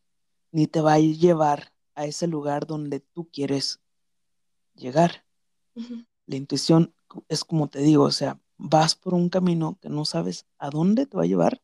ni 0.50 0.66
te 0.66 0.80
va 0.80 0.94
a 0.94 0.98
llevar 0.98 1.72
a 1.94 2.06
ese 2.06 2.26
lugar 2.26 2.66
donde 2.66 3.00
tú 3.00 3.28
quieres 3.30 3.80
llegar. 4.74 5.24
La 6.26 6.36
intuición 6.36 6.94
es 7.28 7.44
como 7.44 7.68
te 7.68 7.80
digo, 7.80 8.04
o 8.04 8.10
sea, 8.10 8.40
vas 8.56 8.94
por 8.94 9.14
un 9.14 9.28
camino 9.28 9.78
que 9.80 9.88
no 9.88 10.04
sabes 10.04 10.46
a 10.58 10.70
dónde 10.70 11.06
te 11.06 11.16
va 11.16 11.24
a 11.24 11.26
llevar, 11.26 11.62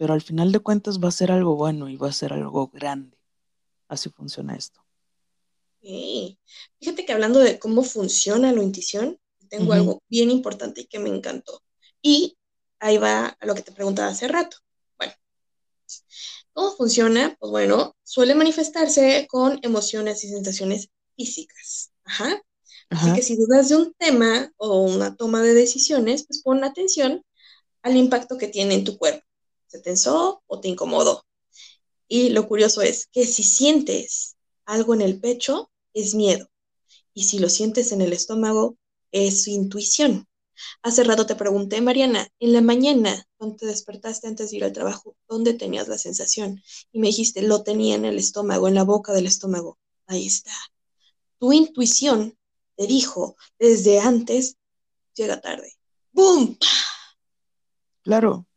pero 0.00 0.14
al 0.14 0.22
final 0.22 0.50
de 0.50 0.60
cuentas 0.60 0.98
va 0.98 1.08
a 1.08 1.12
ser 1.12 1.30
algo 1.30 1.56
bueno 1.56 1.86
y 1.90 1.98
va 1.98 2.08
a 2.08 2.12
ser 2.12 2.32
algo 2.32 2.68
grande. 2.68 3.18
Así 3.86 4.08
funciona 4.08 4.56
esto. 4.56 4.82
Fíjate 6.78 7.04
que 7.04 7.12
hablando 7.12 7.38
de 7.38 7.58
cómo 7.58 7.82
funciona 7.82 8.50
la 8.50 8.62
intuición, 8.62 9.18
tengo 9.50 9.74
algo 9.74 10.02
bien 10.08 10.30
importante 10.30 10.80
y 10.80 10.86
que 10.86 10.98
me 10.98 11.10
encantó. 11.10 11.62
Y 12.00 12.38
ahí 12.78 12.96
va 12.96 13.36
a 13.38 13.44
lo 13.44 13.54
que 13.54 13.60
te 13.60 13.72
preguntaba 13.72 14.08
hace 14.08 14.26
rato. 14.26 14.56
Bueno, 14.96 15.12
¿cómo 16.54 16.70
funciona? 16.76 17.36
Pues 17.38 17.50
bueno, 17.50 17.94
suele 18.02 18.34
manifestarse 18.34 19.26
con 19.28 19.58
emociones 19.60 20.24
y 20.24 20.30
sensaciones 20.30 20.88
físicas. 21.14 21.92
Ajá. 22.04 22.40
Así 22.88 23.12
que 23.12 23.22
si 23.22 23.36
dudas 23.36 23.68
de 23.68 23.76
un 23.76 23.92
tema 23.98 24.50
o 24.56 24.80
una 24.80 25.14
toma 25.14 25.42
de 25.42 25.52
decisiones, 25.52 26.26
pues 26.26 26.40
pon 26.40 26.64
atención 26.64 27.22
al 27.82 27.96
impacto 27.98 28.38
que 28.38 28.48
tiene 28.48 28.76
en 28.76 28.84
tu 28.84 28.96
cuerpo. 28.96 29.29
¿Se 29.70 29.78
tensó 29.78 30.42
o 30.48 30.60
te 30.60 30.66
incomodó? 30.66 31.24
Y 32.08 32.30
lo 32.30 32.48
curioso 32.48 32.82
es 32.82 33.06
que 33.06 33.24
si 33.24 33.44
sientes 33.44 34.36
algo 34.64 34.94
en 34.94 35.00
el 35.00 35.20
pecho, 35.20 35.70
es 35.94 36.16
miedo. 36.16 36.50
Y 37.14 37.24
si 37.24 37.38
lo 37.38 37.48
sientes 37.48 37.92
en 37.92 38.00
el 38.00 38.12
estómago, 38.12 38.76
es 39.12 39.46
intuición. 39.46 40.26
Hace 40.82 41.04
rato 41.04 41.24
te 41.24 41.36
pregunté, 41.36 41.80
Mariana, 41.80 42.26
en 42.40 42.52
la 42.52 42.62
mañana, 42.62 43.28
cuando 43.36 43.58
te 43.58 43.66
despertaste 43.66 44.26
antes 44.26 44.50
de 44.50 44.56
ir 44.56 44.64
al 44.64 44.72
trabajo, 44.72 45.16
¿dónde 45.28 45.54
tenías 45.54 45.86
la 45.86 45.98
sensación? 45.98 46.60
Y 46.90 46.98
me 46.98 47.06
dijiste, 47.06 47.40
lo 47.42 47.62
tenía 47.62 47.94
en 47.94 48.04
el 48.04 48.18
estómago, 48.18 48.66
en 48.66 48.74
la 48.74 48.82
boca 48.82 49.12
del 49.12 49.26
estómago. 49.26 49.78
Ahí 50.08 50.26
está. 50.26 50.52
Tu 51.38 51.52
intuición 51.52 52.36
te 52.76 52.88
dijo 52.88 53.36
desde 53.56 54.00
antes, 54.00 54.56
llega 55.14 55.40
tarde. 55.40 55.74
¡Bum! 56.10 56.56
Claro. 58.02 58.48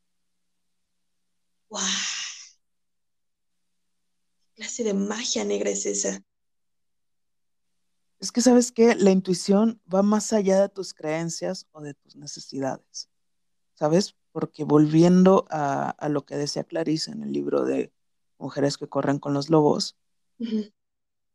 ¡Wow! 1.73 1.81
¿Qué 4.43 4.61
clase 4.61 4.83
de 4.83 4.93
magia 4.93 5.43
negra 5.43 5.71
es 5.71 5.87
esa? 5.87 6.23
Es 8.19 8.31
que 8.31 8.41
sabes 8.41 8.71
que 8.71 8.93
la 8.93 9.09
intuición 9.09 9.81
va 9.91 10.03
más 10.03 10.33
allá 10.33 10.61
de 10.61 10.69
tus 10.69 10.93
creencias 10.93 11.65
o 11.71 11.81
de 11.81 11.95
tus 11.95 12.15
necesidades. 12.15 13.09
¿Sabes? 13.73 14.15
Porque 14.31 14.63
volviendo 14.63 15.47
a, 15.49 15.95
lo 16.09 16.23
que 16.27 16.35
decía 16.35 16.63
Clarice 16.63 17.09
en 17.09 17.23
el 17.23 17.33
libro 17.33 17.65
de 17.65 17.91
Mujeres 18.37 18.77
que 18.77 18.87
corren 18.87 19.17
con 19.17 19.33
los 19.33 19.49
lobos, 19.49 19.97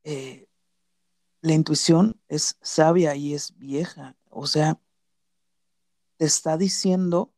la 0.04 1.52
intuición 1.52 2.20
es 2.28 2.56
sabia 2.62 3.16
y 3.16 3.34
es 3.34 3.58
vieja 3.58 4.16
O 4.30 4.46
sea, 4.46 4.80
te 6.16 6.26
está 6.26 6.56
diciendo 6.56 7.34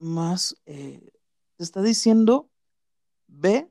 más, 0.00 0.56
eh, 0.66 1.12
te 1.56 1.62
está 1.62 1.82
diciendo, 1.82 2.50
ve 3.28 3.70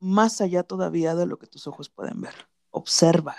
más 0.00 0.42
allá 0.42 0.62
todavía 0.62 1.14
de 1.14 1.26
lo 1.26 1.38
que 1.38 1.46
tus 1.46 1.66
ojos 1.66 1.88
pueden 1.88 2.20
ver. 2.20 2.34
Observa. 2.70 3.36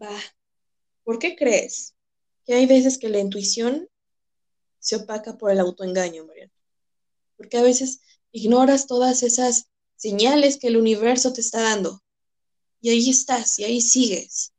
Va. 0.00 0.16
¿Por 1.02 1.18
qué 1.18 1.34
crees 1.34 1.96
que 2.44 2.54
hay 2.54 2.66
veces 2.66 2.98
que 2.98 3.08
la 3.08 3.18
intuición 3.18 3.88
se 4.78 4.96
opaca 4.96 5.36
por 5.36 5.50
el 5.50 5.58
autoengaño, 5.58 6.26
Mariana? 6.26 6.52
Porque 7.36 7.58
a 7.58 7.62
veces 7.62 8.00
ignoras 8.30 8.86
todas 8.86 9.22
esas 9.22 9.70
señales 9.96 10.58
que 10.58 10.68
el 10.68 10.76
universo 10.76 11.32
te 11.32 11.40
está 11.40 11.62
dando. 11.62 12.02
Y 12.80 12.90
ahí 12.90 13.10
estás, 13.10 13.58
y 13.58 13.64
ahí 13.64 13.80
sigues. 13.80 14.52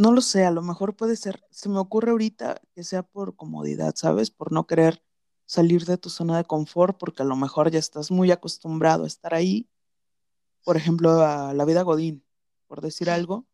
No 0.00 0.12
lo 0.12 0.22
sé, 0.22 0.46
a 0.46 0.50
lo 0.50 0.62
mejor 0.62 0.96
puede 0.96 1.14
ser, 1.14 1.44
se 1.50 1.68
me 1.68 1.78
ocurre 1.78 2.12
ahorita 2.12 2.62
que 2.72 2.84
sea 2.84 3.02
por 3.02 3.36
comodidad, 3.36 3.94
¿sabes? 3.96 4.30
Por 4.30 4.50
no 4.50 4.66
querer 4.66 5.02
salir 5.44 5.84
de 5.84 5.98
tu 5.98 6.08
zona 6.08 6.38
de 6.38 6.44
confort, 6.46 6.96
porque 6.98 7.22
a 7.22 7.26
lo 7.26 7.36
mejor 7.36 7.70
ya 7.70 7.78
estás 7.78 8.10
muy 8.10 8.30
acostumbrado 8.30 9.04
a 9.04 9.06
estar 9.06 9.34
ahí, 9.34 9.68
por 10.64 10.78
ejemplo, 10.78 11.20
a 11.20 11.52
la 11.52 11.66
vida 11.66 11.82
Godín, 11.82 12.24
por 12.66 12.80
decir 12.80 13.10
algo, 13.10 13.46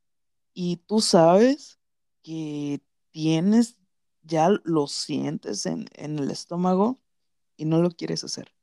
y 0.54 0.76
tú 0.86 1.00
sabes 1.00 1.80
que 2.22 2.80
tienes, 3.10 3.80
ya 4.22 4.48
lo 4.62 4.86
sientes 4.86 5.66
en, 5.66 5.88
en 5.94 6.20
el 6.20 6.30
estómago 6.30 7.00
y 7.56 7.64
no 7.64 7.82
lo 7.82 7.90
quieres 7.90 8.22
hacer. 8.22 8.54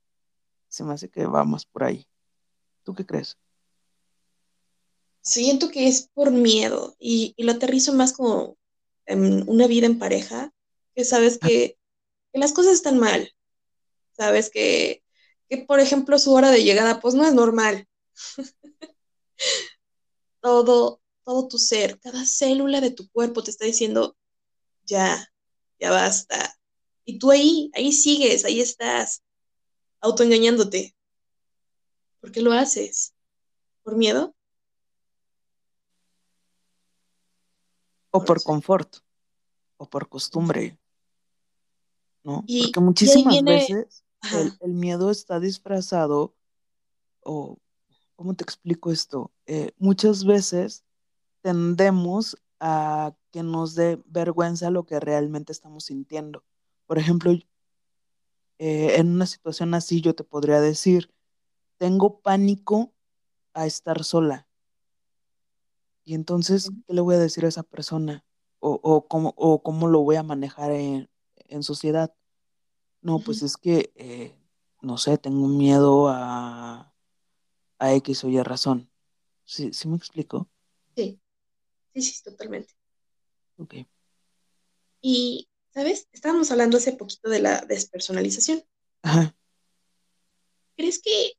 Se 0.69 0.85
me 0.85 0.93
hace 0.93 1.09
que 1.09 1.25
vamos 1.25 1.65
por 1.65 1.83
ahí. 1.83 2.07
¿Tú 2.83 2.95
qué 2.95 3.05
crees? 3.05 3.37
Siento 5.23 5.71
que 5.71 5.87
es 5.87 6.09
por 6.13 6.31
miedo 6.31 6.95
y, 6.99 7.33
lo 7.37 7.53
aterrizo 7.53 7.93
más 7.93 8.11
como 8.11 8.57
en 9.05 9.49
una 9.49 9.67
vida 9.67 9.85
en 9.87 9.97
pareja, 9.97 10.53
que 10.95 11.05
sabes 11.05 11.39
que, 11.39 11.77
las 12.33 12.51
cosas 12.51 12.73
están 12.73 12.99
mal, 12.99 13.31
sabes 14.11 14.49
que, 14.49 15.03
que, 15.49 15.59
por 15.59 15.79
ejemplo, 15.79 16.19
su 16.19 16.33
hora 16.33 16.51
de 16.51 16.63
llegada 16.63 16.99
pues 16.99 17.13
no 17.15 17.25
es 17.25 17.33
normal. 17.33 17.87
todo, 20.41 21.01
todo 21.23 21.47
tu 21.47 21.57
ser, 21.57 21.99
cada 21.99 22.25
célula 22.25 22.81
de 22.81 22.91
tu 22.91 23.09
cuerpo 23.09 23.43
te 23.43 23.51
está 23.51 23.65
diciendo, 23.65 24.17
ya, 24.85 25.31
ya 25.79 25.91
basta. 25.91 26.59
Y 27.05 27.17
tú 27.19 27.31
ahí, 27.31 27.71
ahí 27.75 27.93
sigues, 27.93 28.43
ahí 28.45 28.59
estás, 28.59 29.23
autoengañándote. 30.01 30.95
¿Por 32.19 32.31
qué 32.31 32.41
lo 32.41 32.51
haces? 32.51 33.13
¿Por 33.83 33.95
miedo? 33.95 34.35
O 38.15 38.23
por 38.23 38.43
confort, 38.43 38.97
o 39.77 39.89
por 39.89 40.07
costumbre, 40.07 40.77
¿no? 42.23 42.45
Porque 42.47 42.79
muchísimas 42.79 43.41
veces 43.43 44.03
el, 44.61 44.73
miedo 44.73 45.09
está 45.11 45.39
disfrazado, 45.39 46.35
o, 47.21 47.57
¿cómo 48.15 48.35
te 48.35 48.43
explico 48.43 48.91
esto? 48.91 49.31
Eh, 49.45 49.71
muchas 49.77 50.25
veces 50.25 50.83
tendemos 51.41 52.37
a 52.59 53.13
que 53.31 53.43
nos 53.43 53.75
dé 53.75 54.01
vergüenza 54.05 54.69
lo 54.69 54.85
que 54.85 54.99
realmente 54.99 55.51
estamos 55.51 55.85
sintiendo. 55.85 56.43
Por 56.85 56.99
ejemplo, 56.99 57.31
eh, 58.59 58.95
en 58.95 59.09
una 59.09 59.25
situación 59.25 59.73
así 59.73 60.01
yo 60.01 60.15
te 60.15 60.23
podría 60.23 60.61
decir, 60.61 61.11
tengo 61.77 62.19
pánico 62.19 62.93
a 63.53 63.65
estar 63.65 64.03
sola. 64.03 64.47
Y 66.05 66.15
entonces, 66.15 66.69
¿qué 66.87 66.93
le 66.93 67.01
voy 67.01 67.15
a 67.15 67.19
decir 67.19 67.45
a 67.45 67.47
esa 67.47 67.63
persona? 67.63 68.25
¿O, 68.59 68.79
o, 68.81 69.07
cómo, 69.07 69.33
o 69.37 69.61
cómo, 69.61 69.87
lo 69.87 70.01
voy 70.01 70.15
a 70.15 70.23
manejar 70.23 70.71
en, 70.71 71.09
sociedad? 71.61 72.13
No, 73.01 73.19
pues 73.19 73.41
es 73.41 73.57
que, 73.57 73.91
eh, 73.95 74.35
no 74.81 74.97
sé, 74.97 75.17
tengo 75.17 75.47
miedo 75.47 76.07
a, 76.07 76.93
a 77.79 77.93
X 77.93 78.23
o 78.23 78.29
Y 78.29 78.41
razón. 78.41 78.89
¿Sí, 79.45 79.73
¿Sí 79.73 79.87
me 79.87 79.97
explico? 79.97 80.49
Sí, 80.95 81.19
sí, 81.93 82.01
sí, 82.01 82.23
totalmente. 82.23 82.73
Ok. 83.57 83.75
Y, 85.01 85.49
¿sabes? 85.73 86.07
Estábamos 86.11 86.49
hablando 86.51 86.77
hace 86.77 86.93
poquito 86.93 87.29
de 87.29 87.39
la 87.39 87.61
despersonalización. 87.61 88.63
Ajá. 89.01 89.35
¿Crees 90.75 91.01
que 91.01 91.33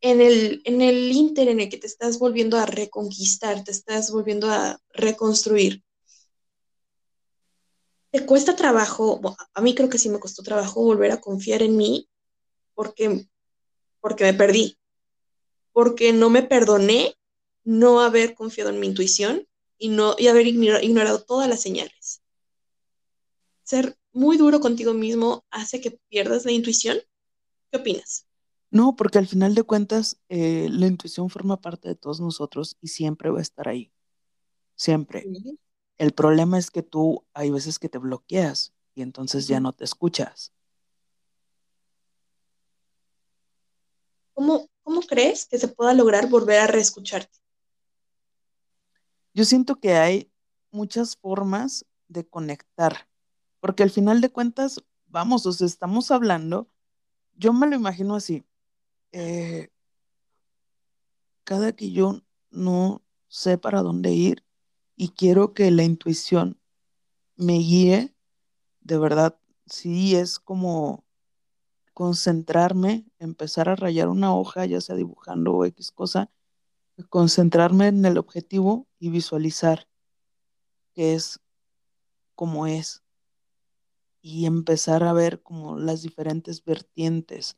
en 0.00 0.20
el, 0.20 0.62
en 0.64 0.80
el 0.80 1.12
inter 1.12 1.48
en 1.48 1.60
el 1.60 1.68
que 1.68 1.76
te 1.76 1.86
estás 1.86 2.18
volviendo 2.18 2.56
a 2.56 2.66
reconquistar, 2.66 3.64
te 3.64 3.70
estás 3.70 4.10
volviendo 4.10 4.50
a 4.50 4.80
reconstruir, 4.92 5.82
te 8.10 8.26
cuesta 8.26 8.56
trabajo, 8.56 9.20
a 9.54 9.60
mí 9.60 9.74
creo 9.74 9.88
que 9.88 9.98
sí 9.98 10.08
me 10.08 10.18
costó 10.18 10.42
trabajo 10.42 10.82
volver 10.82 11.12
a 11.12 11.20
confiar 11.20 11.62
en 11.62 11.76
mí 11.76 12.08
porque, 12.74 13.26
porque 14.00 14.24
me 14.24 14.34
perdí, 14.34 14.78
porque 15.72 16.12
no 16.12 16.28
me 16.30 16.42
perdoné 16.42 17.16
no 17.62 18.00
haber 18.00 18.34
confiado 18.34 18.70
en 18.70 18.80
mi 18.80 18.88
intuición 18.88 19.46
y, 19.78 19.88
no, 19.88 20.16
y 20.18 20.26
haber 20.26 20.46
ignorado 20.46 21.22
todas 21.22 21.48
las 21.48 21.60
señales. 21.60 22.22
Ser 23.62 23.96
muy 24.12 24.36
duro 24.36 24.60
contigo 24.60 24.92
mismo 24.92 25.44
hace 25.50 25.80
que 25.80 25.92
pierdas 26.08 26.44
la 26.44 26.52
intuición. 26.52 26.98
¿Qué 27.70 27.78
opinas? 27.78 28.26
No, 28.70 28.94
porque 28.94 29.18
al 29.18 29.26
final 29.26 29.54
de 29.54 29.64
cuentas 29.64 30.20
eh, 30.28 30.68
la 30.70 30.86
intuición 30.86 31.28
forma 31.28 31.60
parte 31.60 31.88
de 31.88 31.96
todos 31.96 32.20
nosotros 32.20 32.76
y 32.80 32.88
siempre 32.88 33.30
va 33.30 33.40
a 33.40 33.42
estar 33.42 33.68
ahí. 33.68 33.92
Siempre. 34.76 35.26
El 35.98 36.12
problema 36.12 36.56
es 36.56 36.70
que 36.70 36.82
tú 36.82 37.26
hay 37.34 37.50
veces 37.50 37.78
que 37.78 37.88
te 37.88 37.98
bloqueas 37.98 38.72
y 38.94 39.02
entonces 39.02 39.48
ya 39.48 39.60
no 39.60 39.72
te 39.72 39.84
escuchas. 39.84 40.52
¿Cómo, 44.32 44.70
¿Cómo 44.84 45.02
crees 45.02 45.46
que 45.46 45.58
se 45.58 45.68
pueda 45.68 45.92
lograr 45.92 46.28
volver 46.28 46.60
a 46.60 46.66
reescucharte? 46.66 47.38
Yo 49.34 49.44
siento 49.44 49.80
que 49.80 49.94
hay 49.94 50.32
muchas 50.70 51.16
formas 51.16 51.84
de 52.08 52.26
conectar, 52.26 53.08
porque 53.60 53.82
al 53.82 53.90
final 53.90 54.20
de 54.20 54.30
cuentas, 54.30 54.82
vamos, 55.06 55.44
o 55.46 55.52
sea, 55.52 55.66
estamos 55.66 56.10
hablando, 56.10 56.68
yo 57.34 57.52
me 57.52 57.66
lo 57.66 57.76
imagino 57.76 58.16
así, 58.16 58.44
eh, 59.12 59.68
cada 61.44 61.72
que 61.72 61.90
yo 61.92 62.22
no 62.50 63.02
sé 63.28 63.58
para 63.58 63.82
dónde 63.82 64.12
ir 64.12 64.44
y 64.96 65.10
quiero 65.10 65.54
que 65.54 65.70
la 65.70 65.82
intuición 65.82 66.60
me 67.36 67.54
guíe, 67.54 68.14
de 68.80 68.98
verdad, 68.98 69.38
sí 69.66 70.14
es 70.14 70.38
como 70.38 71.04
concentrarme, 71.94 73.06
empezar 73.18 73.68
a 73.68 73.76
rayar 73.76 74.08
una 74.08 74.34
hoja, 74.34 74.66
ya 74.66 74.80
sea 74.80 74.96
dibujando 74.96 75.54
o 75.54 75.64
X 75.64 75.90
cosa, 75.90 76.30
concentrarme 77.08 77.88
en 77.88 78.04
el 78.04 78.18
objetivo 78.18 78.86
y 78.98 79.10
visualizar 79.10 79.88
que 80.94 81.14
es 81.14 81.40
como 82.34 82.66
es 82.66 83.02
y 84.22 84.46
empezar 84.46 85.02
a 85.02 85.12
ver 85.12 85.42
como 85.42 85.78
las 85.78 86.02
diferentes 86.02 86.64
vertientes 86.64 87.56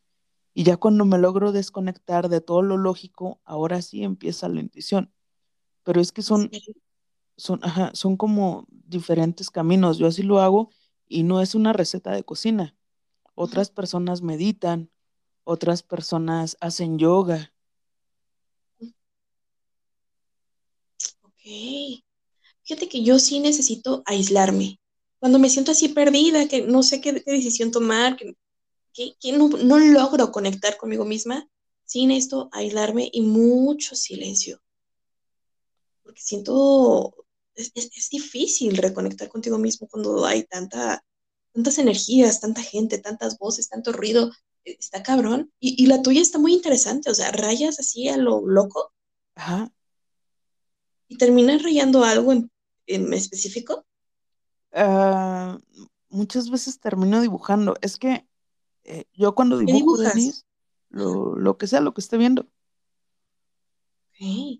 y 0.54 0.64
ya 0.64 0.76
cuando 0.76 1.04
me 1.04 1.18
logro 1.18 1.52
desconectar 1.52 2.28
de 2.28 2.40
todo 2.40 2.62
lo 2.62 2.76
lógico, 2.76 3.40
ahora 3.44 3.80
sí 3.80 4.02
empieza 4.04 4.48
la 4.48 4.60
intuición. 4.60 5.12
Pero 5.82 6.00
es 6.00 6.12
que 6.12 6.22
son, 6.22 6.50
son, 7.36 7.60
son 7.94 8.16
como 8.16 8.66
diferentes 8.68 9.50
caminos. 9.50 9.98
Yo 9.98 10.06
así 10.06 10.22
lo 10.22 10.40
hago 10.40 10.70
y 11.08 11.22
no 11.22 11.40
es 11.40 11.54
una 11.54 11.72
receta 11.72 12.12
de 12.12 12.24
cocina. 12.24 12.76
Otras 13.34 13.70
personas 13.70 14.20
meditan, 14.20 14.90
otras 15.44 15.82
personas 15.82 16.56
hacen 16.60 16.98
yoga. 16.98 17.52
Ok. 21.22 22.02
Fíjate 22.64 22.88
que 22.88 23.02
yo 23.02 23.18
sí 23.18 23.40
necesito 23.40 24.02
aislarme. 24.04 24.78
Cuando 25.18 25.38
me 25.38 25.48
siento 25.48 25.72
así 25.72 25.88
perdida, 25.88 26.46
que 26.46 26.62
no 26.62 26.82
sé 26.82 27.00
qué, 27.00 27.22
qué 27.22 27.32
decisión 27.32 27.70
tomar, 27.70 28.16
que 28.16 28.36
que, 28.92 29.16
no, 29.32 29.78
logro 29.78 30.30
conectar 30.30 30.76
conmigo 30.76 31.04
misma 31.04 31.48
sin 31.84 32.10
esto 32.10 32.48
aislarme 32.52 33.10
y 33.12 33.22
mucho 33.22 33.96
silencio. 33.96 34.62
Porque 36.02 36.20
siento, 36.20 37.14
es, 37.54 37.72
difícil 38.10 38.76
reconectar 38.76 39.28
contigo 39.28 39.58
mismo 39.58 39.88
cuando 39.88 40.24
hay 40.24 40.44
tanta, 40.44 41.04
tantas 41.52 41.78
energías, 41.78 42.40
tanta 42.40 42.62
gente, 42.62 42.98
tantas 42.98 43.38
voces, 43.38 43.68
tanto 43.68 43.92
ruido. 43.92 44.32
E, 44.64 44.76
está 44.78 45.02
cabrón. 45.02 45.52
Y, 45.60 45.86
la 45.86 46.02
tuya 46.02 46.20
está 46.20 46.38
muy 46.38 46.52
interesante, 46.52 47.10
o 47.10 47.14
sea, 47.14 47.30
rayas 47.32 47.78
así 47.78 48.08
a 48.08 48.16
lo 48.16 48.46
loco. 48.46 48.92
Ajá. 49.34 49.72
¿Y 51.08 51.16
terminas 51.18 51.62
rayando 51.62 52.04
algo 52.04 52.32
en, 52.32 52.50
específico? 53.12 53.84
Ah, 54.72 55.58
muchas 56.08 56.48
veces 56.48 56.80
termino 56.80 57.20
dibujando. 57.20 57.76
Es 57.82 57.98
que 57.98 58.26
eh, 58.84 59.04
yo 59.14 59.34
cuando 59.34 59.58
dibujo, 59.58 59.96
Denise, 59.98 60.44
lo, 60.90 61.56
que 61.56 61.66
sea, 61.66 61.80
lo 61.80 61.94
que 61.94 62.00
esté 62.00 62.16
viendo. 62.16 62.46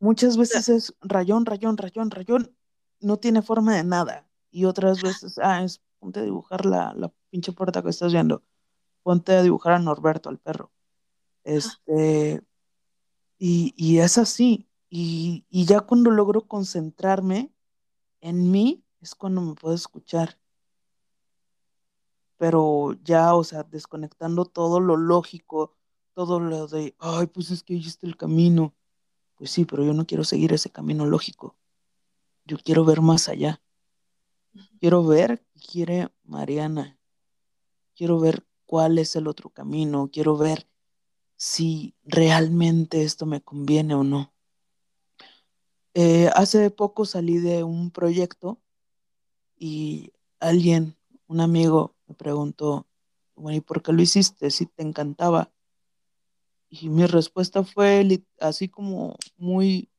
Muchas 0.01 0.37
veces 0.37 0.69
es 0.69 0.95
rayón, 1.01 1.47
rayón, 1.47 1.77
rayón, 1.77 2.11
rayón, 2.11 2.57
no 3.01 3.19
tiene 3.19 3.43
forma 3.43 3.77
de 3.77 3.85
nada. 3.85 4.29
Y 4.51 4.65
otras 4.65 5.03
veces, 5.03 5.39
ah, 5.39 5.63
es 5.63 5.81
ponte 5.99 6.21
a 6.21 6.25
dibujar 6.25 6.67
la, 6.67 6.93
la 6.97 7.13
pinche 7.31 7.53
puerta 7.53 7.83
que 7.83 7.91
estás 7.91 8.13
viendo. 8.13 8.43
Ponte 9.03 9.33
a 9.35 9.43
dibujar 9.43 9.75
a 9.75 9.79
Norberto, 9.79 10.29
al 10.29 10.39
perro. 10.39 10.73
Este, 11.45 12.43
y, 13.39 13.73
y 13.77 13.99
es 13.99 14.19
así. 14.19 14.69
Y, 14.89 15.45
y 15.49 15.65
ya 15.65 15.81
cuando 15.81 16.11
logro 16.11 16.47
concentrarme 16.47 17.53
en 18.21 18.51
mí, 18.51 18.85
es 19.01 19.15
cuando 19.15 19.41
me 19.41 19.55
puedo 19.55 19.75
escuchar 19.75 20.39
pero 22.43 22.97
ya, 23.05 23.37
o 23.37 23.45
sea, 23.45 23.63
desconectando 23.63 24.45
todo 24.45 24.81
lo 24.81 24.97
lógico, 24.97 25.77
todo 26.13 26.41
lo 26.41 26.67
de, 26.67 26.97
ay, 26.99 27.29
pues 27.29 27.53
es 27.53 27.63
que 27.63 27.75
ahí 27.75 27.87
está 27.87 28.05
el 28.05 28.17
camino. 28.17 28.75
Pues 29.37 29.53
sí, 29.53 29.65
pero 29.65 29.85
yo 29.85 29.95
no 29.95 30.09
quiero 30.09 30.25
seguir 30.25 30.53
ese 30.53 30.69
camino 30.69 31.07
lógico. 31.07 31.55
Yo 32.45 32.59
quiero 32.59 32.85
ver 32.85 33.01
más 33.01 33.29
allá. 33.29 33.63
Quiero 34.81 35.05
ver 35.05 35.47
qué 35.53 35.61
quiere 35.61 36.09
Mariana. 36.25 36.99
Quiero 37.95 38.19
ver 38.19 38.45
cuál 38.67 38.99
es 38.99 39.15
el 39.15 39.29
otro 39.29 39.51
camino. 39.51 40.11
Quiero 40.13 40.37
ver 40.37 40.67
si 41.37 41.95
realmente 42.03 43.05
esto 43.05 43.25
me 43.25 43.41
conviene 43.41 43.95
o 43.95 44.03
no. 44.03 44.33
Eh, 45.95 46.29
hace 46.35 46.71
poco 46.73 47.05
salí 47.05 47.39
de 47.39 47.63
un 47.63 47.93
proyecto 47.93 48.61
y 49.57 50.11
alguien, 50.41 50.97
un 51.29 51.41
amigo, 51.41 51.95
me 52.13 52.15
preguntó, 52.15 52.87
bueno, 53.35 53.57
¿y 53.57 53.61
por 53.63 53.83
qué 53.83 53.93
lo 53.93 54.03
hiciste? 54.03 54.51
Si 54.51 54.67
te 54.67 54.83
encantaba. 54.83 55.51
Y 56.69 56.91
mi 56.91 57.07
respuesta 57.07 57.65
fue 57.65 58.23
así 58.39 58.69
como 58.69 59.17
muy, 59.39 59.91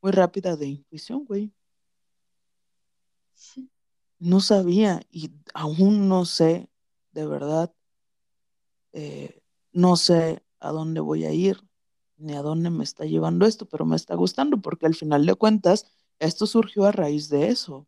muy 0.00 0.12
rápida 0.12 0.56
de 0.56 0.68
intuición, 0.68 1.26
güey. 1.26 1.52
No 4.18 4.40
sabía 4.40 5.02
y 5.10 5.30
aún 5.52 6.08
no 6.08 6.24
sé, 6.24 6.70
de 7.12 7.26
verdad, 7.26 7.72
eh, 8.92 9.42
no 9.72 9.96
sé 9.96 10.42
a 10.58 10.72
dónde 10.72 11.00
voy 11.00 11.24
a 11.24 11.32
ir 11.32 11.62
ni 12.16 12.34
a 12.34 12.42
dónde 12.42 12.70
me 12.70 12.82
está 12.82 13.04
llevando 13.04 13.46
esto, 13.46 13.66
pero 13.66 13.84
me 13.84 13.94
está 13.94 14.14
gustando 14.14 14.60
porque 14.60 14.86
al 14.86 14.94
final 14.94 15.26
de 15.26 15.34
cuentas, 15.34 15.86
esto 16.18 16.46
surgió 16.46 16.84
a 16.84 16.92
raíz 16.92 17.28
de 17.28 17.48
eso. 17.48 17.86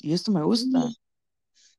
Y 0.00 0.12
esto 0.12 0.32
me 0.32 0.42
gusta 0.42 0.90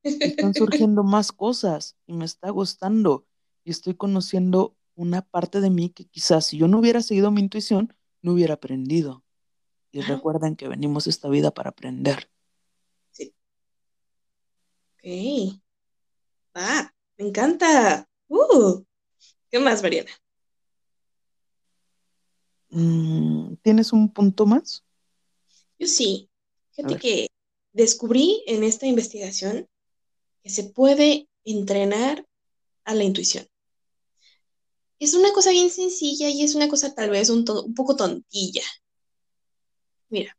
están 0.06 0.54
surgiendo 0.56 1.04
más 1.04 1.32
cosas 1.32 1.98
y 2.06 2.13
me 2.13 2.26
está 2.26 2.50
gustando 2.50 3.26
y 3.63 3.72
estoy 3.72 3.96
conociendo 3.96 4.76
una 4.96 5.22
parte 5.22 5.60
de 5.60 5.70
mí 5.70 5.89
que 5.89 6.06
quizás 6.06 6.46
si 6.46 6.58
yo 6.58 6.68
no 6.68 6.80
hubiera 6.80 7.02
seguido 7.02 7.32
mi 7.32 7.41
intuición, 7.41 7.94
no 8.22 8.34
hubiera 8.34 8.56
aprendido. 8.56 9.24
Y 9.91 10.02
recuerden 10.02 10.56
que 10.56 10.68
venimos 10.68 11.08
esta 11.08 11.30
vida 11.30 11.52
para 11.52 11.70
aprender. 11.70 12.30
Sí. 13.12 13.34
Ok. 14.94 15.62
Va, 16.56 16.94
me 17.18 17.28
encanta. 17.28 18.10
Uh, 18.28 18.84
¿Qué 19.50 19.60
más, 19.60 19.82
Mariana? 19.82 20.12
Mm, 22.70 23.56
¿Tienes 23.62 23.94
un 23.94 24.12
punto 24.12 24.46
más? 24.46 24.84
Yo 25.80 25.88
sí. 25.88 26.30
Fíjate 26.72 26.98
que 26.98 27.28
descubrí 27.72 28.44
en 28.48 28.63
esta 28.63 28.86
investigación 28.86 29.70
que 30.45 30.51
se 30.51 30.63
puede 30.63 31.27
entrenar 31.43 32.23
a 32.84 32.93
la 32.93 33.03
intuición. 33.03 33.47
Es 34.99 35.15
una 35.15 35.34
cosa 35.34 35.49
bien 35.49 35.71
sencilla 35.71 36.29
y 36.29 36.43
es 36.43 36.53
una 36.53 36.69
cosa 36.69 36.93
tal 36.93 37.10
vez 37.10 37.31
un, 37.31 37.45
poco 37.73 37.95
tontilla. 37.95 38.62
Mira, 40.08 40.38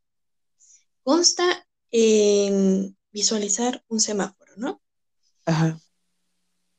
consta 1.03 1.67
en 1.91 2.97
visualizar 3.11 3.83
un 3.89 3.99
semáforo, 3.99 4.53
¿no? 4.55 4.81
Ajá. 5.45 5.77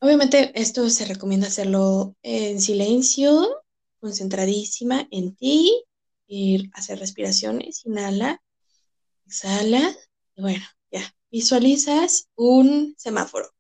Obviamente 0.00 0.50
esto 0.58 0.88
se 0.88 1.04
recomienda 1.04 1.48
hacerlo 1.48 2.16
en 2.22 2.62
silencio, 2.62 3.46
concentradísima 4.00 5.06
en 5.10 5.36
ti, 5.36 5.84
ir 6.28 6.70
a 6.72 6.78
hacer 6.78 6.98
respiraciones, 6.98 7.84
inhala, 7.84 8.42
exhala, 9.26 9.94
y 10.34 10.40
bueno, 10.40 10.64
ya, 10.90 11.14
visualizas 11.30 12.28
un 12.34 12.94
semáforo. 12.98 13.50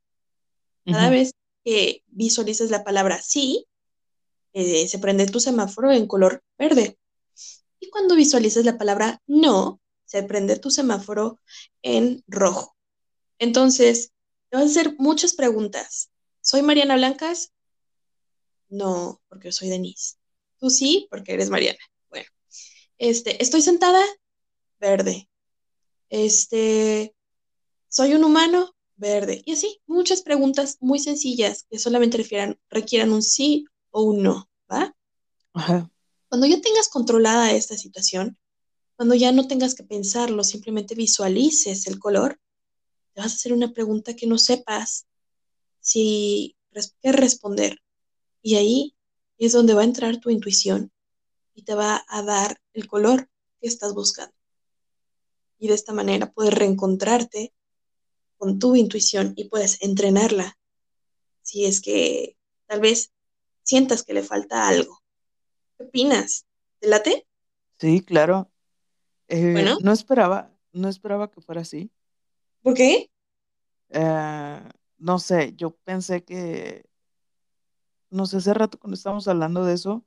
Cada 0.84 1.10
vez 1.10 1.32
que 1.64 2.02
visualizas 2.06 2.70
la 2.70 2.82
palabra 2.82 3.20
sí, 3.20 3.66
eh, 4.54 4.88
se 4.88 4.98
prende 4.98 5.26
tu 5.26 5.38
semáforo 5.38 5.92
en 5.92 6.06
color 6.06 6.42
verde. 6.58 6.98
Y 7.78 7.90
cuando 7.90 8.14
visualizas 8.14 8.64
la 8.64 8.78
palabra 8.78 9.20
no, 9.26 9.80
se 10.06 10.22
prende 10.22 10.58
tu 10.58 10.70
semáforo 10.70 11.38
en 11.82 12.24
rojo. 12.26 12.74
Entonces, 13.38 14.12
te 14.48 14.56
vas 14.56 14.66
a 14.66 14.68
hacer 14.70 14.94
muchas 14.98 15.34
preguntas. 15.34 16.10
¿Soy 16.40 16.62
Mariana 16.62 16.96
Blancas? 16.96 17.52
No, 18.70 19.20
porque 19.28 19.52
soy 19.52 19.68
Denise. 19.68 20.16
Tú 20.58 20.70
sí, 20.70 21.06
porque 21.10 21.34
eres 21.34 21.50
Mariana. 21.50 21.78
Bueno, 22.08 22.26
este, 22.96 23.42
¿estoy 23.42 23.62
sentada? 23.62 24.02
Verde. 24.80 25.28
Este, 26.08 27.14
¿Soy 27.88 28.14
un 28.14 28.24
humano? 28.24 28.74
Verde. 28.96 29.42
Y 29.46 29.52
así, 29.52 29.80
muchas 29.86 30.22
preguntas 30.22 30.76
muy 30.80 30.98
sencillas 30.98 31.66
que 31.70 31.78
solamente 31.78 32.16
refieran, 32.16 32.58
requieran 32.68 33.12
un 33.12 33.22
sí 33.22 33.64
o 33.90 34.02
un 34.02 34.22
no, 34.22 34.48
¿va? 34.70 34.94
Ajá. 35.54 35.90
Cuando 36.28 36.46
ya 36.46 36.60
tengas 36.60 36.88
controlada 36.88 37.52
esta 37.52 37.76
situación, 37.76 38.36
cuando 38.96 39.14
ya 39.14 39.32
no 39.32 39.46
tengas 39.46 39.74
que 39.74 39.84
pensarlo, 39.84 40.42
simplemente 40.44 40.94
visualices 40.94 41.86
el 41.86 41.98
color, 41.98 42.40
te 43.14 43.20
vas 43.20 43.32
a 43.32 43.34
hacer 43.36 43.52
una 43.52 43.72
pregunta 43.72 44.16
que 44.16 44.26
no 44.26 44.36
sepas 44.36 45.06
si 45.80 46.56
qué 47.02 47.12
responder. 47.12 47.78
Y 48.42 48.56
ahí 48.56 48.96
es 49.38 49.52
donde 49.52 49.74
va 49.74 49.82
a 49.82 49.84
entrar 49.84 50.18
tu 50.18 50.30
intuición 50.30 50.92
y 51.54 51.62
te 51.62 51.74
va 51.74 52.04
a 52.08 52.22
dar 52.22 52.60
el 52.72 52.86
color 52.86 53.28
que 53.60 53.68
estás 53.68 53.94
buscando. 53.94 54.34
Y 55.58 55.68
de 55.68 55.74
esta 55.74 55.92
manera 55.92 56.30
puedes 56.32 56.54
reencontrarte 56.54 57.52
con 58.38 58.58
tu 58.58 58.76
intuición 58.76 59.34
y 59.36 59.48
puedes 59.48 59.82
entrenarla 59.82 60.56
si 61.42 61.64
es 61.66 61.80
que 61.80 62.36
tal 62.66 62.80
vez 62.80 63.12
sientas 63.62 64.02
que 64.02 64.14
le 64.14 64.22
falta 64.22 64.68
algo. 64.68 65.02
¿Qué 65.76 65.84
opinas? 65.84 66.46
¿Te 66.78 66.88
late? 66.88 67.26
Sí, 67.78 68.00
claro. 68.00 68.50
Eh, 69.28 69.52
bueno. 69.52 69.76
No 69.82 69.92
esperaba, 69.92 70.56
no 70.72 70.88
esperaba 70.88 71.30
que 71.30 71.40
fuera 71.40 71.60
así. 71.60 71.90
¿Por 72.62 72.74
qué? 72.74 73.10
Eh, 73.90 74.60
no 74.98 75.18
sé, 75.18 75.54
yo 75.56 75.76
pensé 75.76 76.24
que, 76.24 76.84
no 78.10 78.26
sé, 78.26 78.38
hace 78.38 78.54
rato 78.54 78.78
cuando 78.78 78.94
estábamos 78.94 79.28
hablando 79.28 79.64
de 79.64 79.74
eso, 79.74 80.04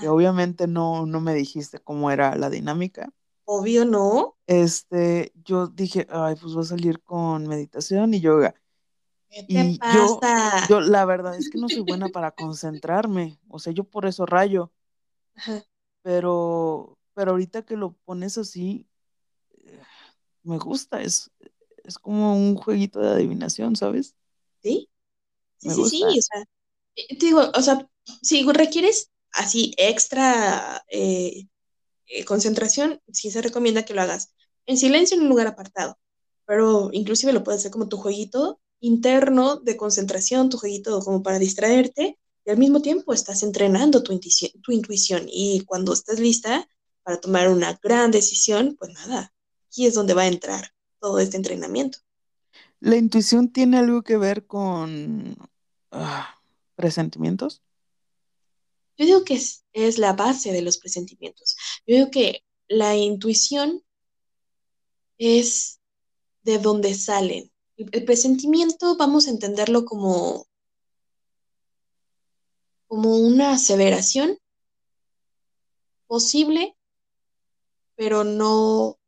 que 0.00 0.08
obviamente 0.08 0.66
no, 0.66 1.06
no 1.06 1.20
me 1.20 1.34
dijiste 1.34 1.78
cómo 1.78 2.10
era 2.10 2.36
la 2.36 2.50
dinámica. 2.50 3.12
Obvio 3.44 3.84
no. 3.84 4.33
Este, 4.46 5.32
yo 5.44 5.68
dije, 5.68 6.06
ay, 6.10 6.36
pues 6.40 6.54
voy 6.54 6.62
a 6.62 6.66
salir 6.66 7.02
con 7.02 7.46
meditación 7.46 8.12
y 8.14 8.20
yoga. 8.20 8.54
¿Qué 9.30 9.42
te 9.42 9.64
y 9.64 9.78
pasa? 9.78 10.66
Yo, 10.68 10.80
yo, 10.80 10.80
la 10.80 11.04
verdad 11.04 11.36
es 11.36 11.48
que 11.48 11.58
no 11.58 11.68
soy 11.68 11.80
buena 11.80 12.08
para 12.12 12.30
concentrarme. 12.32 13.38
O 13.48 13.58
sea, 13.58 13.72
yo 13.72 13.84
por 13.84 14.06
eso 14.06 14.26
rayo. 14.26 14.70
Pero, 16.02 16.98
pero 17.14 17.32
ahorita 17.32 17.62
que 17.62 17.76
lo 17.76 17.92
pones 18.04 18.36
así, 18.36 18.86
eh, 19.56 19.80
me 20.42 20.58
gusta. 20.58 21.00
Es, 21.00 21.30
es 21.82 21.98
como 21.98 22.36
un 22.36 22.56
jueguito 22.56 23.00
de 23.00 23.08
adivinación, 23.08 23.76
¿sabes? 23.76 24.14
Sí. 24.62 24.88
Sí, 25.58 25.70
sí, 25.70 25.88
sí. 25.88 26.04
O 26.04 26.22
sea, 26.22 26.44
eh, 26.96 27.18
te 27.18 27.26
digo, 27.26 27.50
o 27.54 27.62
sea, 27.62 27.88
si 28.22 28.44
requieres 28.44 29.10
así 29.32 29.74
extra 29.78 30.84
eh, 30.88 31.46
eh, 32.06 32.24
concentración, 32.24 33.00
sí 33.12 33.30
se 33.30 33.42
recomienda 33.42 33.84
que 33.84 33.94
lo 33.94 34.02
hagas 34.02 34.33
en 34.66 34.78
silencio 34.78 35.16
en 35.16 35.22
un 35.22 35.28
lugar 35.28 35.46
apartado, 35.46 35.98
pero 36.46 36.90
inclusive 36.92 37.32
lo 37.32 37.44
puedes 37.44 37.60
hacer 37.60 37.70
como 37.70 37.88
tu 37.88 37.96
jueguito 37.96 38.60
interno 38.80 39.56
de 39.56 39.76
concentración, 39.76 40.50
tu 40.50 40.58
jueguito 40.58 41.00
como 41.00 41.22
para 41.22 41.38
distraerte 41.38 42.18
y 42.44 42.50
al 42.50 42.58
mismo 42.58 42.82
tiempo 42.82 43.12
estás 43.14 43.42
entrenando 43.42 44.02
tu 44.02 44.12
intuición, 44.12 44.50
tu 44.62 44.72
intuición 44.72 45.26
y 45.26 45.62
cuando 45.64 45.92
estés 45.92 46.20
lista 46.20 46.68
para 47.02 47.20
tomar 47.20 47.48
una 47.48 47.78
gran 47.82 48.10
decisión, 48.10 48.76
pues 48.78 48.92
nada, 48.92 49.32
aquí 49.66 49.86
es 49.86 49.94
donde 49.94 50.14
va 50.14 50.22
a 50.22 50.28
entrar 50.28 50.72
todo 51.00 51.18
este 51.18 51.36
entrenamiento. 51.36 51.98
¿La 52.80 52.96
intuición 52.96 53.50
tiene 53.50 53.78
algo 53.78 54.02
que 54.02 54.16
ver 54.16 54.46
con 54.46 55.36
ah, 55.90 56.34
presentimientos? 56.76 57.62
Yo 58.96 59.06
digo 59.06 59.24
que 59.24 59.40
es, 59.72 59.98
la 59.98 60.12
base 60.12 60.52
de 60.52 60.62
los 60.62 60.78
presentimientos. 60.78 61.56
Yo 61.86 61.96
digo 61.96 62.10
que 62.10 62.44
la 62.68 62.96
intuición 62.96 63.82
es 65.18 65.80
de 66.42 66.58
donde 66.58 66.94
salen. 66.94 67.50
El, 67.76 68.04
presentimiento 68.04 68.96
vamos 68.96 69.26
a 69.26 69.30
entenderlo 69.30 69.84
como, 69.84 70.46
como 72.86 73.16
una 73.16 73.52
aseveración 73.52 74.38
posible, 76.06 76.76
pero 77.96 78.22
no, 78.22 78.98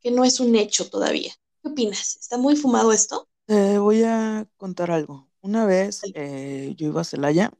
que 0.00 0.10
no 0.10 0.24
es 0.24 0.40
un 0.40 0.54
hecho 0.56 0.88
todavía. 0.88 1.32
¿Qué 1.62 1.68
opinas? 1.68 2.16
¿Está 2.16 2.38
muy 2.38 2.56
fumado 2.56 2.92
esto? 2.92 3.28
Te 3.46 3.78
voy 3.78 4.02
a 4.04 4.48
contar 4.56 4.90
algo. 4.90 5.28
Una 5.40 5.66
vez 5.66 6.02
eh, 6.14 6.74
yo 6.76 6.86
iba 6.86 7.02
a 7.02 7.04
Celaya 7.04 7.52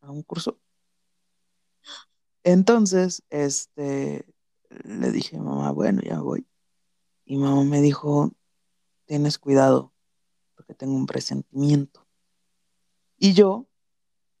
a 0.00 0.10
un 0.10 0.22
curso. 0.22 0.58
Entonces, 2.44 3.22
este, 3.30 4.24
le 4.84 5.10
dije, 5.10 5.38
mamá, 5.38 5.70
bueno, 5.70 6.00
ya 6.02 6.20
voy. 6.20 6.46
Y 7.24 7.36
mamá 7.36 7.64
me 7.64 7.80
dijo, 7.80 8.32
tienes 9.06 9.38
cuidado, 9.38 9.92
porque 10.54 10.74
tengo 10.74 10.94
un 10.94 11.06
presentimiento. 11.06 12.06
Y 13.16 13.34
yo 13.34 13.66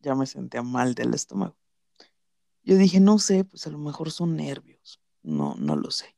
ya 0.00 0.14
me 0.14 0.26
sentía 0.26 0.62
mal 0.62 0.94
del 0.94 1.14
estómago. 1.14 1.56
Yo 2.64 2.76
dije, 2.76 3.00
no 3.00 3.18
sé, 3.18 3.44
pues 3.44 3.66
a 3.66 3.70
lo 3.70 3.78
mejor 3.78 4.10
son 4.10 4.36
nervios. 4.36 5.00
No, 5.22 5.54
no 5.56 5.76
lo 5.76 5.90
sé. 5.90 6.16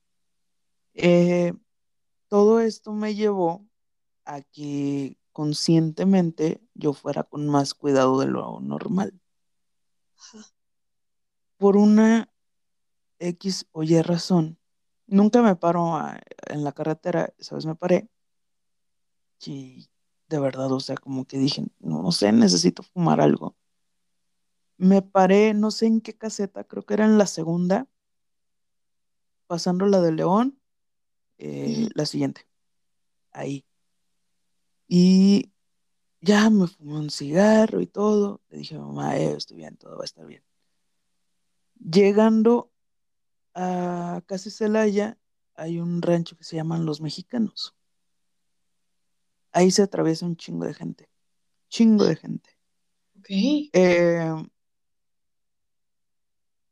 Eh, 0.94 1.52
todo 2.28 2.60
esto 2.60 2.92
me 2.92 3.14
llevó 3.14 3.66
a 4.24 4.40
que 4.40 5.18
conscientemente 5.32 6.60
yo 6.74 6.92
fuera 6.92 7.22
con 7.24 7.48
más 7.48 7.74
cuidado 7.74 8.20
de 8.20 8.26
lo 8.26 8.60
normal. 8.60 9.20
Por 11.56 11.76
una 11.76 12.33
X 13.18 13.66
o 13.72 13.82
Y 13.82 14.00
razón, 14.02 14.58
nunca 15.06 15.42
me 15.42 15.56
paro 15.56 15.98
en 16.48 16.64
la 16.64 16.72
carretera, 16.72 17.32
¿sabes? 17.38 17.66
Me 17.66 17.74
paré. 17.74 18.08
Y 19.46 19.88
de 20.28 20.38
verdad, 20.38 20.72
o 20.72 20.80
sea, 20.80 20.96
como 20.96 21.26
que 21.26 21.38
dije, 21.38 21.64
no 21.80 22.10
sé, 22.12 22.32
necesito 22.32 22.82
fumar 22.82 23.20
algo. 23.20 23.56
Me 24.76 25.02
paré, 25.02 25.54
no 25.54 25.70
sé 25.70 25.86
en 25.86 26.00
qué 26.00 26.16
caseta, 26.16 26.64
creo 26.64 26.84
que 26.84 26.94
era 26.94 27.04
en 27.04 27.18
la 27.18 27.26
segunda, 27.26 27.88
pasando 29.46 29.86
la 29.86 30.00
de 30.00 30.12
León, 30.12 30.60
eh, 31.38 31.88
la 31.94 32.06
siguiente, 32.06 32.48
ahí. 33.32 33.64
Y 34.88 35.52
ya 36.20 36.50
me 36.50 36.66
fumé 36.66 36.98
un 36.98 37.10
cigarro 37.10 37.80
y 37.80 37.86
todo. 37.86 38.40
Le 38.48 38.58
dije, 38.58 38.78
mamá, 38.78 39.16
eh, 39.18 39.34
estoy 39.36 39.58
bien, 39.58 39.76
todo 39.76 39.96
va 39.96 40.02
a 40.02 40.04
estar 40.06 40.26
bien. 40.26 40.42
Llegando 41.78 42.70
a 43.54 44.22
Casi 44.26 44.50
Celaya, 44.50 45.18
hay 45.54 45.78
un 45.78 46.02
rancho 46.02 46.36
que 46.36 46.44
se 46.44 46.56
llaman 46.56 46.84
Los 46.84 47.00
Mexicanos. 47.00 47.74
Ahí 49.52 49.70
se 49.70 49.82
atraviesa 49.82 50.26
un 50.26 50.36
chingo 50.36 50.64
de 50.64 50.74
gente. 50.74 51.08
Chingo 51.68 52.04
de 52.04 52.16
gente. 52.16 52.50
Ok. 53.18 53.26
Eh, 53.30 54.34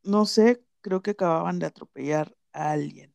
no 0.02 0.26
sé, 0.26 0.64
creo 0.80 1.02
que 1.02 1.12
acababan 1.12 1.58
de 1.58 1.66
atropellar 1.66 2.36
a 2.52 2.72
alguien. 2.72 3.14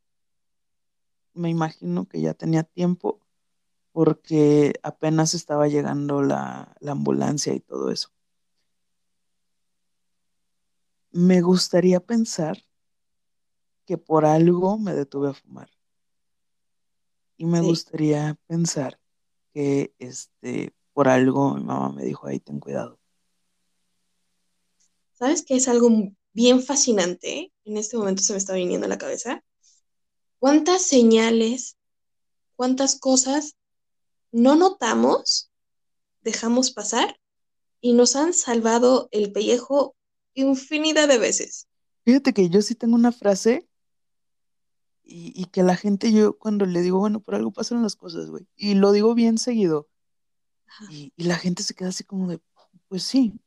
Me 1.34 1.50
imagino 1.50 2.08
que 2.08 2.22
ya 2.22 2.34
tenía 2.34 2.64
tiempo 2.64 3.20
porque 3.92 4.74
apenas 4.84 5.34
estaba 5.34 5.68
llegando 5.68 6.22
la, 6.22 6.76
la 6.80 6.92
ambulancia 6.94 7.54
y 7.54 7.60
todo 7.60 7.92
eso. 7.92 8.10
Me 11.12 11.42
gustaría 11.42 12.00
pensar 12.00 12.67
que 13.88 13.98
por 13.98 14.26
algo 14.26 14.78
me 14.78 14.94
detuve 14.94 15.30
a 15.30 15.34
fumar. 15.34 15.70
Y 17.38 17.46
me 17.46 17.62
Sí. 17.62 17.68
gustaría 17.68 18.38
pensar 18.46 19.00
que 19.54 19.96
este, 19.98 20.74
por 20.94 21.08
algo 21.08 21.56
mi 21.56 21.64
mamá 21.64 21.92
me 21.94 22.04
dijo, 22.04 22.28
ahí 22.28 22.40
ten 22.40 22.60
cuidado. 22.60 23.00
¿Sabes 25.14 25.44
qué 25.44 25.56
es 25.56 25.68
algo 25.68 25.90
bien 26.34 26.62
fascinante? 26.62 27.52
En 27.64 27.78
este 27.78 27.98
momento 27.98 28.22
se 28.22 28.34
me 28.34 28.40
está 28.40 28.54
viniendo 28.54 28.86
a 28.86 28.90
la 28.90 28.98
cabeza. 28.98 29.44
¿Cuántas 30.40 30.84
señales, 30.84 31.78
cuántas 32.56 33.00
cosas 33.00 33.56
no 34.32 34.56
notamos, 34.56 35.50
dejamos 36.22 36.72
pasar 36.72 37.20
y 37.80 37.94
nos 37.94 38.16
han 38.16 38.34
salvado 38.34 39.08
el 39.12 39.32
pellejo 39.32 39.96
infinidad 40.34 41.08
de 41.08 41.18
veces? 41.18 41.68
Fíjate 42.04 42.34
que 42.34 42.50
yo 42.50 42.62
sí 42.62 42.76
tengo 42.76 42.96
una 42.96 43.12
frase 43.12 43.67
y, 45.08 45.34
y 45.36 45.46
que 45.46 45.64
la 45.64 45.76
gente, 45.76 46.12
yo 46.12 46.38
cuando 46.38 46.66
le 46.66 46.82
digo, 46.82 47.00
bueno, 47.00 47.20
por 47.20 47.36
algo 47.36 47.52
pasan 47.52 47.82
las 47.84 47.96
cosas, 47.96 48.30
güey, 48.30 48.48
y 48.56 48.76
lo 48.76 48.92
digo 48.92 49.14
bien 49.16 49.38
seguido, 49.38 49.88
y, 50.90 51.14
y 51.16 51.24
la 51.24 51.36
gente 51.36 51.64
se 51.64 51.74
queda 51.74 51.90
así 51.90 52.04
como 52.04 52.28
de, 52.28 52.40
pues 52.88 53.04
sí, 53.04 53.40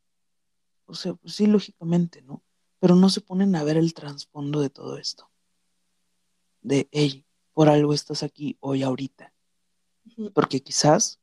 o 0.86 0.94
sea, 0.94 1.14
pues 1.14 1.34
sí, 1.34 1.46
lógicamente, 1.46 2.22
¿no? 2.22 2.42
Pero 2.80 2.96
no 2.96 3.10
se 3.10 3.20
ponen 3.20 3.54
a 3.54 3.62
ver 3.62 3.76
el 3.76 3.94
trasfondo 3.94 4.60
de 4.60 4.70
todo 4.70 4.96
esto. 4.96 5.30
De, 6.62 6.88
hey, 6.90 7.24
por 7.52 7.68
algo 7.68 7.94
estás 7.94 8.22
aquí 8.22 8.56
hoy 8.60 8.82
ahorita. 8.82 9.32
Porque 10.34 10.60
quizás 10.62 11.20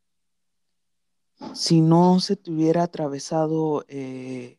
si 1.53 1.81
no 1.81 2.19
se 2.19 2.35
te 2.35 2.51
hubiera 2.51 2.83
atravesado, 2.83 3.85
eh, 3.87 4.57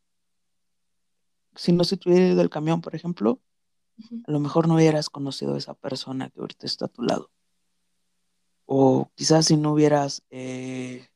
si 1.54 1.72
no 1.72 1.84
se 1.84 1.96
te 1.96 2.08
hubiera 2.08 2.28
ido 2.28 2.40
el 2.42 2.50
camión, 2.50 2.80
por 2.80 2.94
ejemplo. 2.94 3.40
A 4.26 4.30
lo 4.30 4.40
mejor 4.40 4.68
no 4.68 4.74
hubieras 4.74 5.10
conocido 5.10 5.54
a 5.54 5.58
esa 5.58 5.74
persona 5.74 6.30
que 6.30 6.40
ahorita 6.40 6.66
está 6.66 6.86
a 6.86 6.88
tu 6.88 7.02
lado. 7.02 7.30
O 8.66 9.10
quizás 9.14 9.46
si 9.46 9.56
no 9.56 9.72
hubieras, 9.72 10.22
eh, 10.30 11.08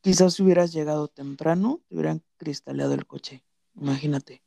quizás 0.00 0.34
si 0.34 0.42
hubieras 0.42 0.72
llegado 0.72 1.08
temprano, 1.08 1.80
te 1.88 1.94
hubieran 1.94 2.22
cristaleado 2.36 2.94
el 2.94 3.06
coche, 3.06 3.44
imagínate. 3.74 4.42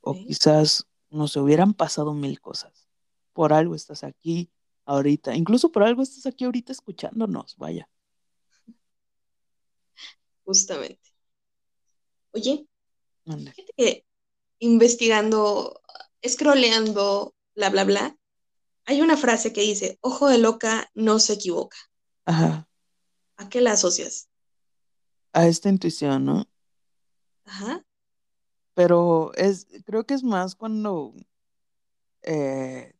O 0.00 0.14
quizás 0.14 0.86
no 1.10 1.28
se 1.28 1.40
hubieran 1.40 1.74
pasado 1.74 2.12
mil 2.12 2.40
cosas. 2.40 2.88
Por 3.32 3.52
algo 3.52 3.74
estás 3.74 4.04
aquí 4.04 4.50
ahorita, 4.84 5.34
incluso 5.34 5.72
por 5.72 5.82
algo 5.84 6.02
estás 6.02 6.26
aquí 6.26 6.44
ahorita 6.44 6.72
escuchándonos, 6.72 7.56
vaya. 7.56 7.88
justamente. 10.44 11.14
Oye, 12.32 12.66
fíjate 13.24 13.72
que 13.76 14.04
investigando, 14.62 15.82
scrolleando, 16.24 17.34
bla, 17.56 17.68
bla, 17.68 17.82
bla, 17.82 18.16
hay 18.84 19.00
una 19.00 19.16
frase 19.16 19.52
que 19.52 19.62
dice, 19.62 19.98
ojo 20.00 20.28
de 20.28 20.38
loca 20.38 20.88
no 20.94 21.18
se 21.18 21.32
equivoca. 21.32 21.76
Ajá, 22.24 22.68
¿A 23.36 23.48
qué 23.48 23.60
la 23.60 23.72
asocias? 23.72 24.28
a 25.32 25.46
esta 25.48 25.68
intuición, 25.68 26.26
¿no? 26.26 26.46
Ajá. 27.44 27.84
Pero 28.74 29.32
es, 29.34 29.66
creo 29.84 30.04
que 30.04 30.14
es 30.14 30.22
más 30.22 30.54
cuando 30.54 31.14
eh, 32.22 32.94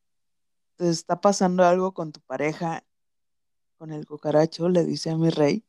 te 0.76 0.88
está 0.88 1.20
pasando 1.20 1.64
algo 1.64 1.94
con 1.94 2.10
tu 2.10 2.20
pareja, 2.22 2.84
con 3.78 3.92
el 3.92 4.06
cucaracho, 4.06 4.68
le 4.68 4.84
dice 4.84 5.10
a 5.10 5.16
mi 5.16 5.30
rey. 5.30 5.64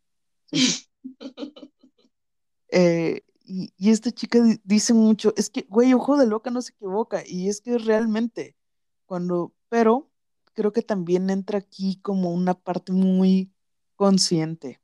eh, 2.70 3.22
y, 3.54 3.74
y 3.78 3.92
esta 3.92 4.12
chica 4.12 4.42
di- 4.44 4.60
dice 4.64 4.94
mucho, 4.94 5.34
es 5.38 5.50
que, 5.50 5.66
güey, 5.70 5.94
ojo 5.94 6.18
de 6.18 6.28
loca 6.28 6.50
no 6.52 6.62
se 6.62 6.74
equivoca, 6.74 7.24
y 7.26 7.50
es 7.50 7.62
que 7.62 7.78
realmente, 7.78 8.58
cuando, 9.06 9.54
pero 9.70 10.10
creo 10.54 10.72
que 10.74 10.82
también 10.82 11.30
entra 11.30 11.60
aquí 11.60 11.98
como 12.02 12.32
una 12.34 12.54
parte 12.56 12.92
muy 12.94 13.52
consciente, 13.96 14.82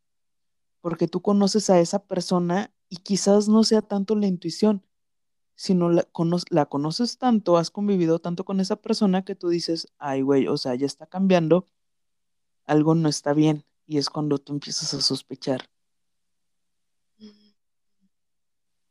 porque 0.82 1.08
tú 1.08 1.22
conoces 1.22 1.70
a 1.70 1.80
esa 1.80 2.00
persona 2.06 2.74
y 2.90 2.98
quizás 2.98 3.48
no 3.50 3.64
sea 3.64 3.82
tanto 3.82 4.16
la 4.16 4.28
intuición, 4.28 4.86
sino 5.56 5.90
la, 5.90 6.08
la 6.52 6.68
conoces 6.68 7.18
tanto, 7.20 7.58
has 7.58 7.72
convivido 7.72 8.20
tanto 8.20 8.46
con 8.46 8.60
esa 8.62 8.78
persona 8.78 9.26
que 9.26 9.36
tú 9.36 9.50
dices, 9.50 9.88
ay, 10.00 10.22
güey, 10.24 10.48
o 10.48 10.58
sea, 10.58 10.76
ya 10.76 10.86
está 10.88 11.08
cambiando, 11.08 11.66
algo 12.66 12.96
no 12.96 13.10
está 13.10 13.34
bien, 13.34 13.66
y 13.86 13.98
es 13.98 14.10
cuando 14.10 14.38
tú 14.38 14.54
empiezas 14.54 14.94
a 14.94 15.02
sospechar. 15.02 15.69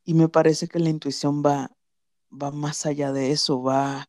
Y 0.09 0.14
me 0.14 0.31
parece 0.31 0.68
que 0.68 0.79
la 0.79 0.88
intuición 0.88 1.42
va, 1.44 1.71
va 2.33 2.51
más 2.51 2.87
allá 2.87 3.12
de 3.12 3.31
eso, 3.31 3.62
va, 3.62 4.09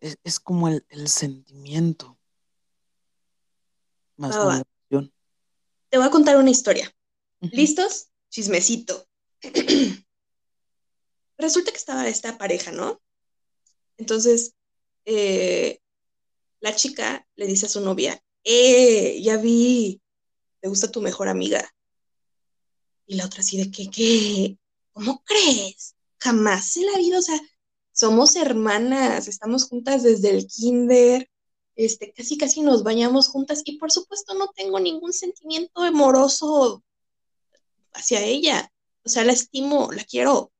es, 0.00 0.18
es 0.24 0.40
como 0.40 0.66
el, 0.66 0.84
el 0.88 1.06
sentimiento, 1.06 2.18
más 4.16 4.36
va. 4.36 4.46
la 4.46 4.64
emoción. 4.64 5.14
Te 5.90 5.96
voy 5.96 6.08
a 6.08 6.10
contar 6.10 6.36
una 6.38 6.50
historia. 6.50 6.92
¿Listos? 7.38 8.08
Chismecito. 8.30 9.06
Resulta 11.38 11.70
que 11.70 11.78
estaba 11.78 12.08
esta 12.08 12.36
pareja, 12.36 12.72
¿no? 12.72 13.00
Entonces, 13.96 14.56
eh, 15.04 15.78
la 16.58 16.74
chica 16.74 17.28
le 17.36 17.46
dice 17.46 17.66
a 17.66 17.68
su 17.68 17.80
novia, 17.80 18.20
eh, 18.42 19.22
ya 19.22 19.36
vi, 19.36 20.02
te 20.58 20.68
gusta 20.68 20.90
tu 20.90 21.00
mejor 21.00 21.28
amiga. 21.28 21.72
Y 23.06 23.14
la 23.14 23.26
otra 23.26 23.42
así 23.42 23.56
de 23.56 23.70
que, 23.70 23.88
¿qué? 23.88 24.56
¿Cómo 24.92 25.22
crees? 25.24 25.94
Jamás 26.18 26.76
en 26.76 26.86
la 26.86 26.98
vida, 26.98 27.18
o 27.18 27.22
sea, 27.22 27.40
somos 27.92 28.36
hermanas, 28.36 29.28
estamos 29.28 29.64
juntas 29.64 30.02
desde 30.02 30.30
el 30.30 30.46
kinder, 30.46 31.30
este, 31.76 32.12
casi 32.12 32.36
casi 32.36 32.62
nos 32.62 32.82
bañamos 32.82 33.28
juntas 33.28 33.62
y 33.64 33.78
por 33.78 33.90
supuesto 33.90 34.34
no 34.34 34.48
tengo 34.48 34.80
ningún 34.80 35.12
sentimiento 35.12 35.82
amoroso 35.82 36.82
hacia 37.92 38.22
ella. 38.22 38.70
O 39.04 39.08
sea, 39.08 39.24
la 39.24 39.32
estimo, 39.32 39.90
la 39.92 40.04
quiero, 40.04 40.52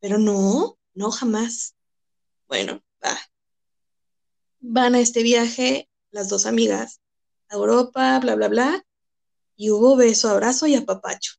pero 0.00 0.18
no, 0.18 0.78
no 0.94 1.10
jamás. 1.10 1.74
Bueno, 2.46 2.82
va. 3.04 3.18
Van 4.60 4.94
a 4.94 5.00
este 5.00 5.22
viaje 5.22 5.88
las 6.10 6.28
dos 6.28 6.46
amigas 6.46 7.00
a 7.48 7.56
Europa, 7.56 8.18
bla, 8.20 8.34
bla, 8.34 8.48
bla, 8.48 8.86
y 9.56 9.70
hubo 9.70 9.96
beso, 9.96 10.28
abrazo 10.30 10.66
y 10.66 10.74
apapacho. 10.74 11.37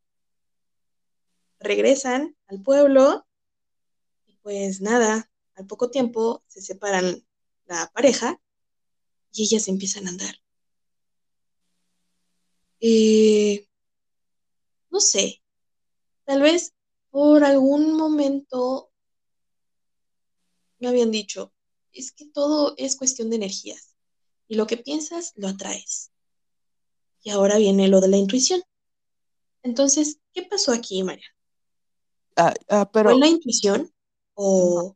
Regresan 1.59 2.35
al 2.47 2.61
pueblo 2.61 3.27
y 4.25 4.37
pues 4.37 4.81
nada, 4.81 5.29
al 5.55 5.65
poco 5.67 5.89
tiempo 5.89 6.43
se 6.47 6.61
separan 6.61 7.25
la 7.65 7.91
pareja 7.93 8.41
y 9.31 9.43
ellas 9.43 9.67
empiezan 9.67 10.07
a 10.07 10.09
andar. 10.09 10.35
Eh, 12.79 13.67
no 14.89 14.99
sé, 14.99 15.41
tal 16.25 16.41
vez 16.41 16.73
por 17.11 17.43
algún 17.43 17.93
momento 17.93 18.89
me 20.79 20.87
habían 20.87 21.11
dicho, 21.11 21.53
es 21.91 22.11
que 22.11 22.25
todo 22.25 22.73
es 22.77 22.95
cuestión 22.95 23.29
de 23.29 23.35
energías 23.35 23.95
y 24.47 24.55
lo 24.55 24.65
que 24.65 24.77
piensas 24.77 25.33
lo 25.35 25.47
atraes. 25.47 26.11
Y 27.21 27.31
ahora 27.31 27.57
viene 27.57 27.89
lo 27.89 27.99
de 27.99 28.07
la 28.07 28.17
intuición. 28.17 28.63
Entonces, 29.61 30.19
¿qué 30.33 30.43
pasó 30.43 30.71
aquí, 30.71 31.03
María? 31.03 31.27
Ah, 32.39 32.53
ah, 32.69 32.89
pero... 32.91 33.11
¿Fue 33.11 33.19
la 33.19 33.27
intuición 33.27 33.91
o... 34.33 34.95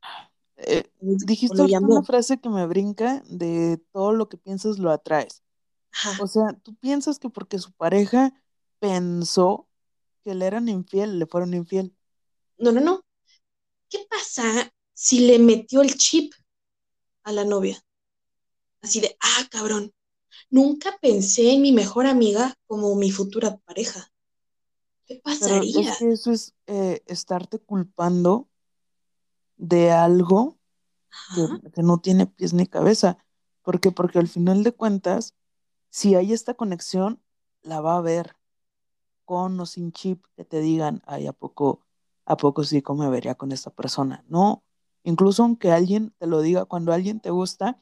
Eh, 0.55 0.89
dijiste 0.99 1.61
una 1.61 2.03
frase 2.03 2.39
que 2.39 2.47
me 2.47 2.65
brinca 2.65 3.21
de 3.27 3.81
todo 3.91 4.13
lo 4.13 4.29
que 4.29 4.37
piensas 4.37 4.79
lo 4.79 4.91
atraes. 4.91 5.43
O 6.21 6.27
sea, 6.27 6.53
tú 6.63 6.75
piensas 6.75 7.19
que 7.19 7.29
porque 7.29 7.59
su 7.59 7.71
pareja 7.73 8.33
pensó 8.79 9.67
que 10.23 10.33
le 10.35 10.45
eran 10.45 10.69
infiel, 10.69 11.19
le 11.19 11.25
fueron 11.25 11.53
infiel. 11.53 11.93
No, 12.57 12.71
no, 12.71 12.79
no. 12.79 13.03
¿Qué 13.89 13.99
pasa 14.09 14.71
si 14.93 15.27
le 15.27 15.37
metió 15.37 15.81
el 15.81 15.95
chip 15.95 16.33
a 17.23 17.31
la 17.31 17.43
novia? 17.43 17.83
Así 18.81 19.01
de, 19.01 19.17
ah, 19.19 19.47
cabrón, 19.51 19.93
nunca 20.49 20.97
pensé 21.01 21.51
en 21.51 21.61
mi 21.61 21.71
mejor 21.71 22.05
amiga 22.05 22.55
como 22.67 22.95
mi 22.95 23.11
futura 23.11 23.57
pareja. 23.65 24.12
¿Qué 25.13 25.21
pasaría? 25.23 25.91
es 25.91 25.97
que 25.97 26.11
eso 26.11 26.31
es 26.31 26.53
eh, 26.67 27.03
estarte 27.07 27.59
culpando 27.59 28.47
de 29.57 29.91
algo 29.91 30.57
que, 31.35 31.47
que, 31.71 31.83
no 31.83 31.99
tiene 31.99 32.25
pies 32.27 32.53
ni 32.53 32.65
cabeza. 32.65 33.17
¿Por 33.61 33.79
qué? 33.79 33.91
Porque 33.91 34.19
al 34.19 34.27
final 34.27 34.63
de 34.63 34.71
cuentas, 34.71 35.35
si 35.89 36.15
hay 36.15 36.33
esta 36.33 36.55
conexión, 36.55 37.21
la 37.61 37.81
va 37.81 37.97
a 37.97 38.01
ver 38.01 38.35
con 39.25 39.59
o 39.59 39.65
sin 39.65 39.91
chip 39.91 40.25
que 40.35 40.45
te 40.45 40.59
digan, 40.59 41.01
ay, 41.05 41.27
¿a 41.27 41.33
poco, 41.33 41.81
a 42.25 42.37
poco 42.37 42.63
sí 42.63 42.83
me 42.95 43.09
vería 43.09 43.35
con 43.35 43.51
esta 43.51 43.69
persona? 43.69 44.23
No, 44.27 44.63
incluso 45.03 45.43
aunque 45.43 45.71
alguien 45.71 46.13
te 46.17 46.27
lo 46.27 46.41
diga, 46.41 46.65
cuando 46.65 46.91
alguien 46.91 47.19
te 47.19 47.29
gusta, 47.29 47.81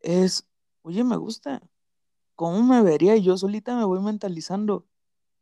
es, 0.00 0.46
oye, 0.82 1.04
me 1.04 1.16
gusta, 1.16 1.62
¿cómo 2.34 2.62
me 2.62 2.82
vería? 2.82 3.16
Y 3.16 3.22
yo 3.22 3.36
solita 3.38 3.76
me 3.76 3.84
voy 3.84 4.00
mentalizando, 4.00 4.86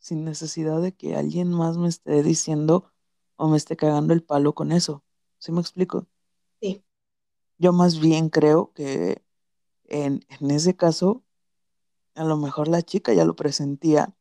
sin 0.00 0.24
necesidad 0.24 0.82
de 0.82 0.92
que 0.92 1.14
alguien 1.14 1.50
más 1.50 1.78
me 1.78 1.88
esté 1.88 2.24
diciendo 2.24 2.90
o 3.36 3.46
me 3.46 3.56
esté 3.56 3.76
cagando 3.76 4.12
el 4.12 4.24
palo 4.24 4.54
con 4.54 4.72
eso. 4.72 5.04
¿Sí 5.38 5.52
me 5.52 5.60
explico? 5.60 6.08
Sí. 6.60 6.82
Yo 7.58 7.72
más 7.72 8.00
bien 8.00 8.28
creo 8.28 8.72
que 8.72 9.22
en, 9.84 10.26
en 10.40 10.50
ese 10.50 10.74
caso 10.74 11.22
a 12.14 12.24
lo 12.24 12.36
mejor 12.36 12.68
la 12.68 12.82
chica 12.82 13.12
ya 13.12 13.24
lo 13.24 13.36
presentía. 13.36 14.14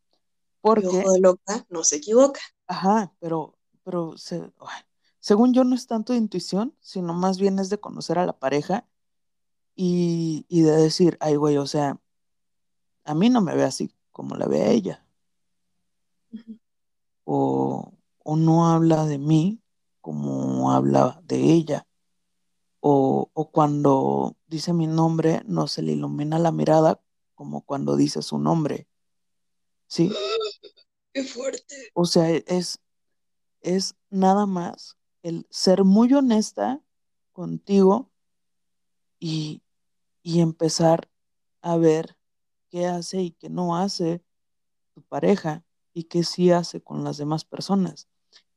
Porque... 0.61 0.87
ojo 0.87 1.13
de 1.13 1.19
loca 1.19 1.65
no 1.69 1.83
se 1.83 1.97
equivoca. 1.97 2.39
Ajá, 2.67 3.13
pero, 3.19 3.57
pero 3.83 4.13
según 5.19 5.53
yo 5.53 5.63
no 5.63 5.75
es 5.75 5.87
tanto 5.87 6.13
de 6.13 6.19
intuición, 6.19 6.75
sino 6.81 7.13
más 7.13 7.39
bien 7.39 7.59
es 7.59 7.69
de 7.69 7.79
conocer 7.79 8.19
a 8.19 8.25
la 8.25 8.37
pareja 8.37 8.87
y, 9.75 10.45
de 10.49 10.71
decir, 10.71 11.17
ay, 11.21 11.37
güey, 11.37 11.57
o 11.57 11.65
sea, 11.65 11.99
a 13.05 13.15
mí 13.15 13.29
no 13.29 13.41
me 13.41 13.55
ve 13.55 13.63
así 13.63 13.91
como 14.11 14.35
la 14.35 14.45
ve 14.45 14.61
a 14.61 14.69
ella. 14.69 15.05
O, 17.31 17.93
o 18.23 18.35
no 18.35 18.67
habla 18.69 19.05
de 19.05 19.19
mí 19.19 19.61
como 20.01 20.71
habla 20.71 21.21
de 21.23 21.53
ella. 21.53 21.87
O, 22.79 23.29
o, 23.33 23.51
cuando 23.51 24.35
dice 24.47 24.73
mi 24.73 24.87
nombre, 24.87 25.43
no 25.45 25.67
se 25.67 25.83
le 25.83 25.91
ilumina 25.91 26.39
la 26.39 26.51
mirada 26.51 26.99
como 27.35 27.61
cuando 27.61 27.95
dice 27.95 28.23
su 28.23 28.39
nombre. 28.39 28.87
¿Sí? 29.85 30.11
Qué 31.13 31.23
fuerte. 31.23 31.91
O 31.93 32.05
sea, 32.05 32.31
es, 32.31 32.79
es 33.61 33.95
nada 34.09 34.47
más 34.47 34.97
el 35.21 35.45
ser 35.51 35.83
muy 35.83 36.11
honesta 36.15 36.81
contigo 37.31 38.09
y, 39.19 39.61
y 40.23 40.39
empezar 40.39 41.11
a 41.61 41.77
ver 41.77 42.17
qué 42.69 42.87
hace 42.87 43.21
y 43.21 43.31
qué 43.33 43.49
no 43.49 43.77
hace 43.77 44.23
tu 44.95 45.03
pareja 45.03 45.63
y 45.93 46.05
qué 46.05 46.23
sí 46.23 46.51
hace 46.51 46.81
con 46.81 47.03
las 47.03 47.17
demás 47.17 47.45
personas. 47.45 48.07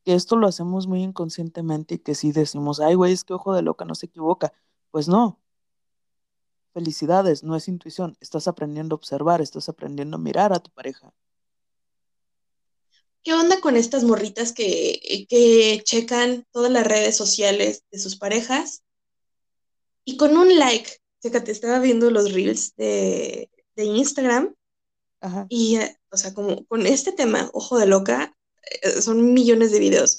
Que 0.04 0.14
esto 0.14 0.36
lo 0.36 0.48
hacemos 0.48 0.86
muy 0.86 1.02
inconscientemente 1.02 1.96
y 1.96 1.98
que 1.98 2.14
sí 2.14 2.32
decimos, 2.32 2.80
ay, 2.80 2.94
güey, 2.94 3.12
es 3.12 3.24
que 3.24 3.34
ojo 3.34 3.54
de 3.54 3.62
loca 3.62 3.84
no 3.84 3.94
se 3.94 4.06
equivoca. 4.06 4.52
Pues 4.90 5.08
no, 5.08 5.42
Felicidades, 6.72 7.42
no 7.42 7.54
es 7.54 7.68
intuición, 7.68 8.16
estás 8.20 8.48
aprendiendo 8.48 8.94
a 8.94 8.96
observar, 8.96 9.42
estás 9.42 9.68
aprendiendo 9.68 10.16
a 10.16 10.20
mirar 10.20 10.54
a 10.54 10.60
tu 10.60 10.70
pareja. 10.70 11.12
¿Qué 13.22 13.34
onda 13.34 13.60
con 13.60 13.76
estas 13.76 14.04
morritas 14.04 14.52
que, 14.52 15.26
que 15.28 15.82
checan 15.84 16.46
todas 16.50 16.72
las 16.72 16.86
redes 16.86 17.14
sociales 17.14 17.84
de 17.90 17.98
sus 17.98 18.16
parejas? 18.16 18.82
Y 20.04 20.16
con 20.16 20.36
un 20.36 20.58
like, 20.58 20.90
te 21.20 21.52
estaba 21.52 21.78
viendo 21.78 22.10
los 22.10 22.32
reels 22.32 22.74
de, 22.76 23.50
Instagram. 23.76 24.54
Y, 25.48 25.76
eh, 25.76 25.98
o 26.10 26.16
sea, 26.16 26.34
como 26.34 26.66
con 26.66 26.86
este 26.86 27.12
tema, 27.12 27.50
ojo 27.52 27.78
de 27.78 27.86
loca, 27.86 28.36
eh, 28.82 29.00
son 29.00 29.32
millones 29.32 29.70
de 29.70 29.78
videos. 29.78 30.18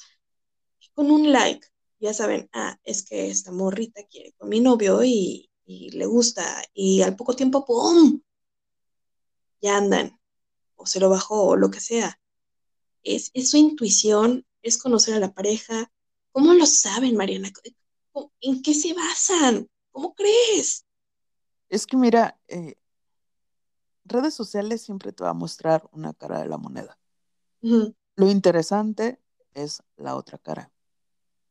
Con 0.94 1.12
un 1.12 1.32
like, 1.32 1.68
ya 2.00 2.14
saben, 2.14 2.50
ah, 2.54 2.78
es 2.84 3.04
que 3.04 3.30
esta 3.30 3.52
morrita 3.52 4.02
quiere 4.08 4.34
con 4.34 4.50
mi 4.50 4.60
novio 4.60 5.04
y, 5.04 5.50
y 5.66 5.92
le 5.92 6.06
gusta 6.06 6.64
y 6.74 7.02
al 7.02 7.16
poco 7.16 7.36
tiempo, 7.36 7.66
¡pum! 7.66 8.22
Ya 9.62 9.78
andan, 9.78 10.20
o 10.76 10.86
se 10.86 11.00
lo 11.00 11.10
bajó, 11.10 11.44
o 11.44 11.56
lo 11.56 11.72
que 11.72 11.80
sea. 11.80 12.20
Es, 13.04 13.32
es 13.34 13.50
su 13.50 13.58
intuición, 13.58 14.46
es 14.62 14.78
conocer 14.78 15.16
a 15.16 15.20
la 15.20 15.34
pareja. 15.34 15.92
¿Cómo 16.32 16.54
lo 16.54 16.66
saben, 16.66 17.16
Mariana? 17.16 17.52
¿En 18.42 18.62
qué 18.62 18.74
se 18.74 18.94
basan? 18.94 19.70
¿Cómo 19.92 20.14
crees? 20.14 20.86
Es 21.70 21.86
que 21.86 21.98
mira, 21.98 22.40
eh, 22.48 22.76
redes 24.06 24.34
sociales 24.34 24.82
siempre 24.82 25.12
te 25.12 25.24
va 25.24 25.32
a 25.32 25.34
mostrar 25.34 25.88
una 25.92 26.14
cara 26.14 26.40
de 26.40 26.48
la 26.48 26.58
moneda. 26.58 26.98
Lo 28.16 28.30
interesante 28.30 29.20
es 29.54 29.84
la 29.98 30.16
otra 30.16 30.38
cara, 30.38 30.72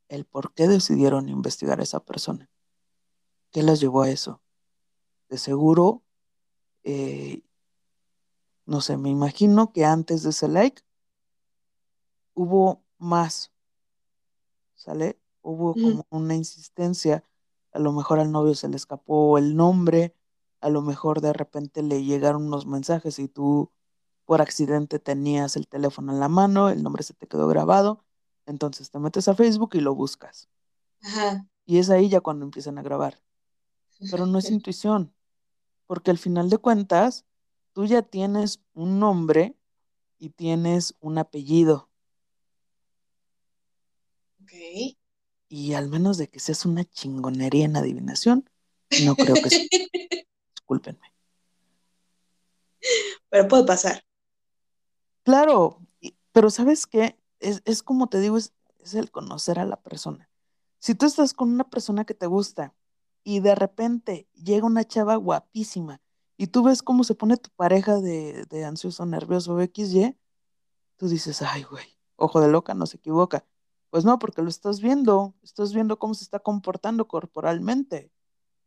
el 0.08 0.24
por 0.24 0.52
qué 0.54 0.68
decidieron 0.68 1.28
investigar 1.28 1.80
a 1.80 1.82
esa 1.82 2.04
persona. 2.04 2.48
¿Qué 3.50 3.62
las 3.62 3.80
llevó 3.80 4.02
a 4.02 4.10
eso? 4.10 4.40
De 5.28 5.38
seguro, 5.38 6.02
eh, 6.84 7.42
no 8.66 8.80
sé, 8.80 8.96
me 8.96 9.10
imagino 9.10 9.72
que 9.72 9.84
antes 9.84 10.22
de 10.22 10.30
ese 10.30 10.48
like 10.48 10.82
hubo 12.34 12.82
más, 12.98 13.52
¿sale? 14.74 15.18
Hubo 15.42 15.74
como 15.74 16.06
una 16.10 16.34
insistencia, 16.34 17.24
a 17.72 17.78
lo 17.78 17.92
mejor 17.92 18.20
al 18.20 18.30
novio 18.30 18.54
se 18.54 18.68
le 18.68 18.76
escapó 18.76 19.38
el 19.38 19.56
nombre, 19.56 20.14
a 20.62 20.70
lo 20.70 20.82
mejor 20.82 21.20
de 21.20 21.32
repente 21.32 21.82
le 21.82 22.04
llegaron 22.04 22.46
unos 22.46 22.66
mensajes 22.66 23.18
y 23.18 23.28
tú 23.28 23.70
por 24.24 24.40
accidente 24.40 24.98
tenías 24.98 25.56
el 25.56 25.68
teléfono 25.68 26.12
en 26.12 26.20
la 26.20 26.28
mano, 26.28 26.70
el 26.70 26.82
nombre 26.82 27.02
se 27.02 27.14
te 27.14 27.26
quedó 27.26 27.48
grabado, 27.48 28.04
entonces 28.46 28.90
te 28.90 28.98
metes 28.98 29.28
a 29.28 29.34
Facebook 29.34 29.70
y 29.74 29.80
lo 29.80 29.94
buscas. 29.94 30.48
Ajá. 31.02 31.46
Y 31.66 31.78
es 31.78 31.90
ahí 31.90 32.08
ya 32.08 32.20
cuando 32.20 32.44
empiezan 32.44 32.78
a 32.78 32.82
grabar 32.82 33.20
pero 34.10 34.26
no 34.26 34.38
es 34.38 34.50
intuición, 34.50 35.14
porque 35.86 36.10
al 36.10 36.18
final 36.18 36.50
de 36.50 36.58
cuentas, 36.58 37.24
tú 37.72 37.86
ya 37.86 38.02
tienes 38.02 38.60
un 38.74 38.98
nombre 38.98 39.56
y 40.18 40.30
tienes 40.30 40.94
un 41.00 41.18
apellido. 41.18 41.88
Ok. 44.42 44.52
Y 45.48 45.74
al 45.74 45.88
menos 45.88 46.16
de 46.16 46.28
que 46.28 46.40
seas 46.40 46.64
una 46.64 46.84
chingonería 46.84 47.66
en 47.66 47.76
adivinación, 47.76 48.48
no 49.04 49.14
creo 49.14 49.34
que 49.34 49.50
sea. 49.50 49.60
Discúlpenme. 50.62 51.12
Pero 53.28 53.48
puede 53.48 53.64
pasar. 53.64 54.04
Claro, 55.24 55.80
pero 56.32 56.50
¿sabes 56.50 56.86
qué? 56.86 57.18
Es, 57.40 57.82
como 57.82 58.08
te 58.08 58.20
digo, 58.20 58.36
es, 58.36 58.52
es 58.78 58.94
el 58.94 59.10
conocer 59.10 59.58
a 59.58 59.64
la 59.64 59.76
persona. 59.76 60.28
Si 60.78 60.94
tú 60.94 61.06
estás 61.06 61.34
con 61.34 61.50
una 61.52 61.68
persona 61.68 62.04
que 62.04 62.14
te 62.14 62.26
gusta 62.26 62.74
y 63.24 63.40
de 63.40 63.54
repente 63.54 64.28
llega 64.34 64.66
una 64.66 64.84
chava 64.84 65.16
guapísima 65.16 66.00
y 66.36 66.48
tú 66.48 66.62
ves 66.64 66.82
cómo 66.82 67.04
se 67.04 67.14
pone 67.14 67.36
tu 67.36 67.50
pareja 67.50 68.00
de, 68.00 68.44
de 68.46 68.64
ansioso, 68.64 69.06
nervioso, 69.06 69.60
XY, 69.60 70.16
tú 70.96 71.08
dices, 71.08 71.42
ay, 71.42 71.64
güey, 71.64 71.86
ojo 72.16 72.40
de 72.40 72.48
loca, 72.48 72.74
no 72.74 72.86
se 72.86 72.96
equivoca. 72.96 73.44
Pues 73.90 74.04
no, 74.04 74.18
porque 74.18 74.42
lo 74.42 74.48
estás 74.48 74.80
viendo, 74.80 75.34
estás 75.42 75.72
viendo 75.74 75.98
cómo 75.98 76.14
se 76.14 76.24
está 76.24 76.38
comportando 76.38 77.08
corporalmente. 77.08 78.11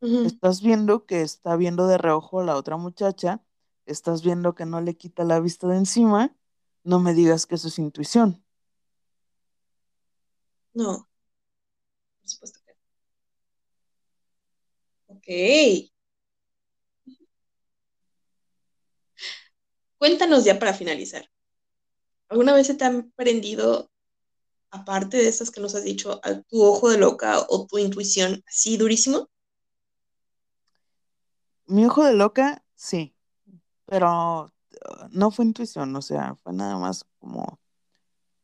Estás 0.01 0.61
viendo 0.61 1.05
que 1.05 1.21
está 1.21 1.55
viendo 1.55 1.87
de 1.87 1.97
reojo 1.97 2.39
a 2.39 2.43
la 2.45 2.55
otra 2.55 2.77
muchacha, 2.77 3.43
estás 3.85 4.23
viendo 4.23 4.55
que 4.55 4.65
no 4.65 4.79
le 4.81 4.95
quita 4.95 5.23
la 5.23 5.39
vista 5.39 5.67
de 5.67 5.77
encima, 5.77 6.35
no 6.83 6.99
me 6.99 7.13
digas 7.13 7.45
que 7.45 7.55
eso 7.55 7.67
es 7.69 7.79
intuición. 7.79 8.43
No, 10.75 11.07
por 12.21 12.29
supuesto 12.29 12.59
que 12.65 12.73
no. 15.07 15.15
Ok. 15.17 15.89
Cuéntanos 19.97 20.45
ya 20.45 20.57
para 20.57 20.73
finalizar. 20.73 21.29
¿Alguna 22.29 22.53
vez 22.53 22.67
se 22.67 22.75
te 22.75 22.85
han 22.85 23.11
prendido, 23.11 23.91
aparte 24.71 25.17
de 25.17 25.27
esas 25.29 25.51
que 25.51 25.61
nos 25.61 25.75
has 25.75 25.83
dicho, 25.83 26.19
a 26.23 26.41
tu 26.43 26.63
ojo 26.63 26.89
de 26.89 26.97
loca 26.99 27.45
o 27.49 27.67
tu 27.67 27.77
intuición 27.79 28.43
así 28.47 28.77
durísimo? 28.77 29.29
Mi 31.67 31.85
ojo 31.85 32.03
de 32.03 32.13
loca, 32.13 32.63
sí, 32.75 33.15
pero 33.85 34.45
uh, 34.45 34.49
no 35.11 35.31
fue 35.31 35.45
intuición, 35.45 35.95
o 35.95 36.01
sea, 36.01 36.35
fue 36.35 36.53
nada 36.53 36.77
más 36.77 37.05
como, 37.19 37.59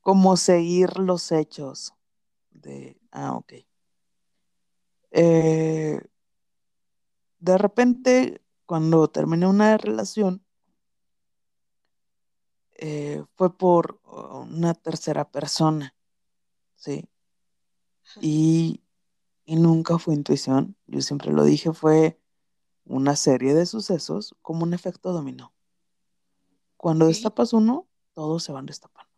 como 0.02 0.38
seguir 0.38 0.98
los 0.98 1.32
hechos 1.32 1.94
de, 2.50 3.00
ah, 3.12 3.34
ok. 3.36 3.54
Eh, 5.12 6.02
de 7.40 7.58
repente, 7.58 8.42
cuando 8.66 9.10
terminé 9.10 9.48
una 9.48 9.78
relación, 9.78 10.44
eh, 12.74 13.24
fue 13.36 13.56
por 13.56 14.00
uh, 14.06 14.38
una 14.38 14.74
tercera 14.74 15.30
persona, 15.30 15.96
¿sí? 16.76 17.08
Y, 18.20 18.82
y 19.46 19.56
nunca 19.58 20.00
fue 20.00 20.16
intuición, 20.16 20.76
yo 20.88 21.02
siempre 21.02 21.32
lo 21.32 21.44
dije, 21.44 21.74
fue 21.74 22.21
una 22.92 23.16
serie 23.16 23.54
de 23.54 23.66
sucesos 23.66 24.36
como 24.42 24.64
un 24.64 24.74
efecto 24.74 25.14
dominó. 25.14 25.54
Cuando 26.78 27.08
destapas 27.08 27.54
uno, 27.54 27.88
todos 28.14 28.44
se 28.44 28.52
van 28.52 28.66
destapando. 28.66 29.10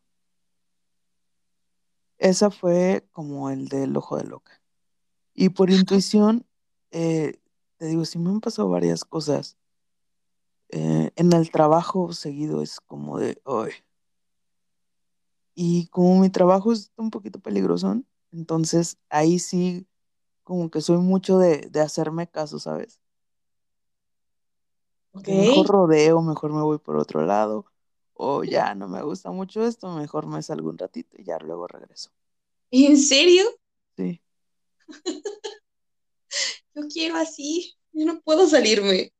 Esa 2.18 2.52
fue 2.52 3.08
como 3.12 3.50
el 3.50 3.68
del 3.68 3.98
ojo 3.98 4.18
de 4.18 4.26
loca. 4.26 4.62
Y 5.34 5.50
por 5.50 5.72
intuición, 5.72 6.46
eh, 6.92 7.40
te 7.78 7.88
digo, 7.88 8.06
sí 8.06 8.20
me 8.20 8.30
han 8.30 8.42
pasado 8.42 8.70
varias 8.70 9.04
cosas. 9.04 9.58
Eh, 10.70 11.12
en 11.16 11.34
el 11.34 11.50
trabajo 11.52 12.14
seguido 12.14 12.62
es 12.62 12.80
como 12.80 13.18
de 13.18 13.42
hoy. 13.44 13.72
Y 15.56 15.88
como 15.88 16.20
mi 16.20 16.30
trabajo 16.30 16.72
es 16.72 16.92
un 16.96 17.10
poquito 17.10 17.40
peligroso, 17.40 18.02
entonces 18.32 18.98
ahí 19.10 19.40
sí, 19.40 19.88
como 20.44 20.70
que 20.70 20.82
soy 20.82 20.98
mucho 20.98 21.38
de, 21.38 21.70
de 21.70 21.82
hacerme 21.82 22.28
caso, 22.28 22.60
¿sabes? 22.60 23.03
Mejor 25.14 25.68
rodeo, 25.68 26.22
mejor 26.22 26.52
me 26.52 26.62
voy 26.62 26.80
por 26.80 26.98
otro 26.98 27.26
lado, 27.26 27.66
o 28.14 28.44
ya 28.44 28.74
no 28.74 28.88
me 28.88 29.04
gusta 29.04 29.32
mucho 29.32 29.66
esto, 29.66 29.96
mejor 29.96 30.26
me 30.26 30.42
salgo 30.42 30.70
un 30.70 30.78
ratito 30.78 31.16
y 31.20 31.24
ya 31.24 31.38
luego 31.38 31.68
regreso. 31.68 32.10
¿En 32.72 32.98
serio? 32.98 33.44
Sí. 33.96 34.22
yo 36.74 36.88
quiero 36.92 37.18
así, 37.18 37.76
yo 37.92 38.06
no 38.06 38.22
puedo 38.22 38.48
salirme. 38.48 39.14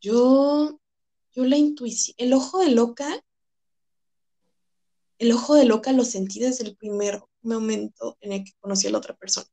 Yo, 0.00 0.80
yo 1.32 1.44
la 1.44 1.58
intuición, 1.58 2.14
el 2.18 2.32
ojo 2.32 2.60
de 2.60 2.70
loca, 2.70 3.22
el 5.18 5.32
ojo 5.32 5.54
de 5.54 5.66
loca 5.66 5.92
lo 5.92 6.04
sentí 6.04 6.40
desde 6.40 6.64
el 6.64 6.74
primer 6.74 7.22
momento 7.42 8.16
en 8.22 8.32
el 8.32 8.44
que 8.44 8.52
conocí 8.60 8.86
a 8.86 8.90
la 8.90 8.98
otra 8.98 9.14
persona. 9.14 9.46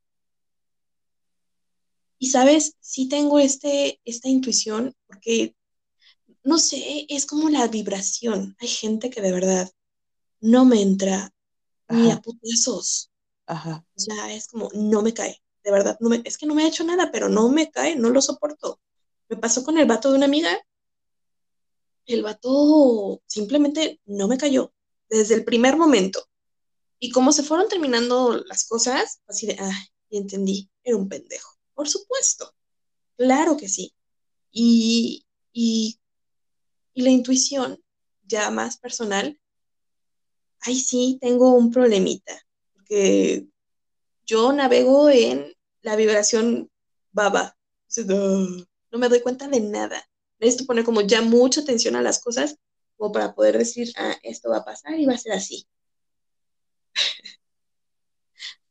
Y 2.18 2.30
sabes, 2.30 2.76
sí 2.80 3.08
tengo 3.08 3.38
este, 3.38 4.00
esta 4.04 4.28
intuición 4.28 4.94
porque, 5.06 5.54
no 6.42 6.58
sé, 6.58 7.06
es 7.08 7.26
como 7.26 7.48
la 7.48 7.66
vibración. 7.68 8.56
Hay 8.60 8.68
gente 8.68 9.10
que 9.10 9.20
de 9.20 9.32
verdad 9.32 9.70
no 10.40 10.64
me 10.64 10.82
entra 10.82 11.32
ni 11.88 12.10
a 12.10 12.20
putazos. 12.20 13.10
Ajá. 13.46 13.84
O 13.96 14.00
sea, 14.00 14.32
es 14.32 14.48
como, 14.48 14.68
no 14.74 15.02
me 15.02 15.14
cae. 15.14 15.40
De 15.64 15.70
verdad, 15.70 15.96
no 16.00 16.08
me, 16.08 16.22
es 16.24 16.38
que 16.38 16.46
no 16.46 16.54
me 16.54 16.64
ha 16.64 16.68
hecho 16.68 16.84
nada, 16.84 17.10
pero 17.12 17.28
no 17.28 17.48
me 17.48 17.70
cae, 17.70 17.96
no 17.96 18.10
lo 18.10 18.20
soporto. 18.20 18.80
Me 19.28 19.36
pasó 19.36 19.64
con 19.64 19.78
el 19.78 19.86
vato 19.86 20.10
de 20.10 20.16
una 20.16 20.26
amiga. 20.26 20.50
El 22.06 22.22
vato 22.22 23.22
simplemente 23.26 24.00
no 24.06 24.28
me 24.28 24.38
cayó 24.38 24.72
desde 25.08 25.34
el 25.34 25.44
primer 25.44 25.76
momento. 25.76 26.26
Y 26.98 27.10
como 27.10 27.32
se 27.32 27.42
fueron 27.42 27.68
terminando 27.68 28.42
las 28.46 28.66
cosas, 28.66 29.20
así 29.28 29.46
de, 29.46 29.56
ah, 29.60 29.86
entendí, 30.10 30.70
era 30.82 30.96
un 30.96 31.08
pendejo. 31.08 31.57
Por 31.78 31.88
supuesto, 31.88 32.52
claro 33.16 33.56
que 33.56 33.68
sí. 33.68 33.94
Y, 34.50 35.24
y, 35.52 36.00
la 36.96 37.10
intuición, 37.10 37.80
ya 38.24 38.50
más 38.50 38.78
personal, 38.78 39.40
ahí 40.62 40.74
sí 40.80 41.18
tengo 41.20 41.54
un 41.54 41.70
problemita, 41.70 42.44
porque 42.74 43.46
yo 44.26 44.52
navego 44.52 45.08
en 45.08 45.54
la 45.82 45.94
vibración 45.94 46.68
baba. 47.12 47.56
No 48.90 48.98
me 48.98 49.08
doy 49.08 49.20
cuenta 49.20 49.46
de 49.46 49.60
nada. 49.60 50.04
Necesito 50.40 50.66
poner 50.66 50.84
como 50.84 51.02
ya 51.02 51.22
mucha 51.22 51.60
atención 51.60 51.94
a 51.94 52.02
las 52.02 52.20
cosas 52.20 52.56
como 52.96 53.12
para 53.12 53.36
poder 53.36 53.56
decir, 53.56 53.92
ah, 53.96 54.16
esto 54.24 54.50
va 54.50 54.56
a 54.58 54.64
pasar 54.64 54.98
y 54.98 55.06
va 55.06 55.14
a 55.14 55.18
ser 55.18 55.32
así. 55.32 55.68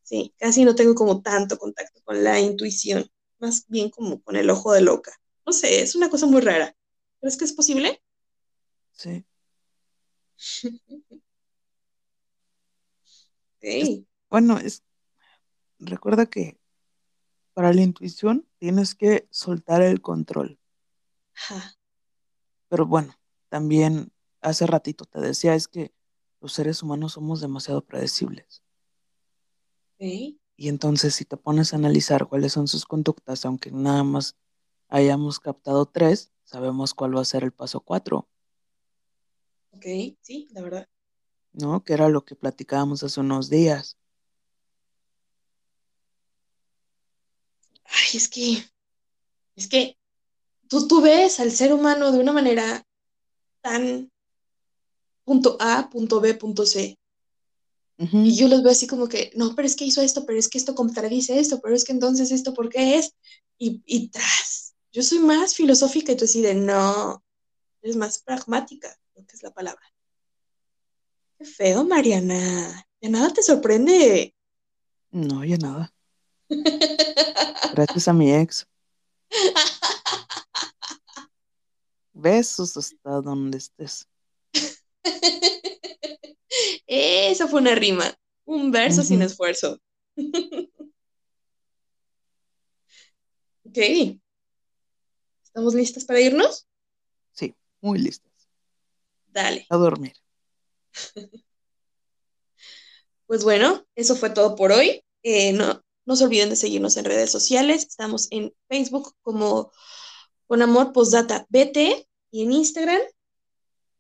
Sí, 0.08 0.34
casi 0.39 0.64
no 0.64 0.74
tengo 0.74 0.95
como 0.95 1.22
tanto 1.22 1.58
contacto 1.58 1.99
con 2.05 2.24
la 2.24 2.39
intuición, 2.39 3.12
más 3.39 3.66
bien 3.68 3.89
como 3.89 4.22
con 4.22 4.38
el 4.38 4.49
ojo 4.49 4.72
de 4.72 4.80
loca. 4.80 5.12
No 5.45 5.51
sé, 5.51 5.82
es 5.82 5.95
una 5.95 6.10
cosa 6.10 6.28
muy 6.28 6.39
rara. 6.39 6.74
¿Crees 7.20 7.36
que 7.36 7.43
es 7.43 7.51
posible? 7.51 8.01
Sí. 8.93 9.26
bueno, 14.30 14.58
es, 14.60 14.82
recuerda 15.78 16.26
que 16.26 16.58
para 17.53 17.74
la 17.74 17.82
intuición 17.82 18.47
tienes 18.60 18.95
que 18.95 19.28
soltar 19.30 19.82
el 19.82 19.99
control. 19.99 20.58
Pero 22.70 22.86
bueno, 22.86 23.14
también 23.49 24.14
hace 24.39 24.68
ratito 24.68 25.03
te 25.03 25.20
decía, 25.20 25.53
es 25.53 25.68
que 25.68 25.93
los 26.39 26.53
seres 26.53 26.82
humanos 26.82 27.12
somos 27.12 27.41
demasiado 27.41 27.84
predecibles. 27.84 28.64
Y 30.00 30.70
entonces 30.70 31.16
si 31.16 31.26
te 31.26 31.38
pones 31.38 31.74
a 31.74 31.78
analizar 31.78 32.28
cuáles 32.28 32.54
son 32.54 32.68
sus 32.68 32.86
conductas, 32.86 33.45
aunque 33.45 33.72
nada 33.72 34.04
más 34.04 34.36
hayamos 34.89 35.39
captado 35.39 35.86
tres, 35.86 36.32
sabemos 36.43 36.93
cuál 36.93 37.16
va 37.16 37.22
a 37.22 37.26
ser 37.26 37.43
el 37.43 37.52
paso 37.52 37.82
cuatro. 37.82 38.28
Ok, 39.72 39.86
sí, 40.22 40.48
la 40.52 40.62
verdad. 40.62 40.89
¿No? 41.54 41.84
Que 41.84 41.93
era 41.93 42.10
lo 42.10 42.26
que 42.26 42.36
platicábamos 42.36 43.04
hace 43.04 43.20
unos 43.20 43.50
días. 43.50 43.98
Ay, 47.86 48.18
es 48.18 48.28
que, 48.28 48.64
es 49.56 49.68
que 49.68 49.98
tú, 50.68 50.88
tú 50.88 51.02
ves 51.02 51.39
al 51.39 51.52
ser 51.52 51.74
humano 51.74 52.12
de 52.12 52.20
una 52.20 52.34
manera 52.34 52.86
tan 53.62 54.12
punto 55.24 55.58
A, 55.60 55.89
punto 55.89 56.20
B, 56.20 56.34
punto 56.34 56.66
C. 56.66 56.98
Y 57.98 58.36
yo 58.36 58.48
los 58.48 58.62
veo 58.62 58.72
así 58.72 58.86
como 58.86 59.08
que, 59.08 59.32
no, 59.36 59.56
pero 59.56 59.68
es 59.68 59.76
que 59.76 59.86
hizo 59.86 60.02
esto, 60.02 60.26
pero 60.26 60.38
es 60.38 60.50
que 60.50 60.60
esto 60.60 60.76
contradice 60.76 61.39
esto, 61.39 61.60
pero 61.62 61.76
es 61.76 61.84
que 61.84 61.93
entonces 61.93 62.32
esto, 62.32 62.54
¿por 62.54 62.70
qué 62.70 62.98
es? 63.00 63.16
Y, 63.58 63.82
y 63.86 64.10
tras, 64.10 64.76
yo 64.91 65.02
soy 65.02 65.20
más 65.20 65.56
filosófica 65.56 66.12
y 66.12 66.16
tú 66.16 66.26
así 66.26 66.41
de, 66.41 66.54
no, 66.54 67.24
es 67.82 67.95
más 67.95 68.20
pragmática, 68.20 68.95
lo 69.16 69.26
que 69.26 69.36
es 69.36 69.41
la 69.41 69.52
palabra. 69.52 69.82
Qué 71.39 71.45
feo, 71.45 71.84
Mariana. 71.86 72.88
¿Ya 73.02 73.10
nada 73.10 73.32
te 73.32 73.41
sorprende? 73.41 74.36
No, 75.12 75.43
ya 75.43 75.58
nada. 75.58 75.93
Gracias 77.74 78.08
a 78.08 78.14
mi 78.14 78.34
ex. 78.34 78.68
Besos 82.14 82.76
hasta 82.78 83.22
donde 83.22 83.58
estés. 83.58 84.08
Esa 86.88 87.48
fue 87.48 87.60
una 87.60 87.76
rima, 87.76 88.06
un 88.46 88.72
verso 88.72 89.04
sin 89.04 89.22
esfuerzo. 89.22 89.80
ok. 93.66 93.78
¿Estamos 95.44 95.74
listas 95.74 96.06
para 96.06 96.22
irnos? 96.22 96.68
Sí, 97.34 97.54
muy 97.82 98.00
listas. 98.00 98.32
Dale. 99.28 99.66
A 99.70 99.76
dormir. 99.76 100.14
pues 103.28 103.44
bueno, 103.44 103.86
eso 103.96 104.16
fue 104.16 104.30
todo 104.30 104.56
por 104.56 104.72
hoy. 104.72 105.04
Eh, 105.24 105.52
no, 105.52 105.84
no 106.06 106.16
se 106.16 106.24
olviden 106.24 106.50
de 106.50 106.56
seguirnos 106.56 106.96
en 106.96 107.04
redes 107.06 107.30
sociales. 107.32 107.84
Estamos 107.84 108.28
en 108.32 108.54
Facebook 108.70 109.14
como 109.22 109.74
con 110.48 110.62
amor 110.62 110.94
postdata 110.94 111.46
BT 111.50 112.08
y 112.32 112.44
en 112.44 112.54
Instagram 112.54 113.02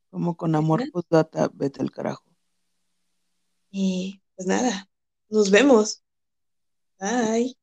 Como 0.09 0.37
con 0.37 0.55
amor 0.55 0.89
postdata, 0.91 1.49
vete 1.53 1.81
al 1.81 1.91
carajo. 1.91 2.26
Y 3.71 4.21
pues 4.35 4.47
nada, 4.47 4.89
nos 5.29 5.51
vemos. 5.51 6.01
Bye. 6.99 7.55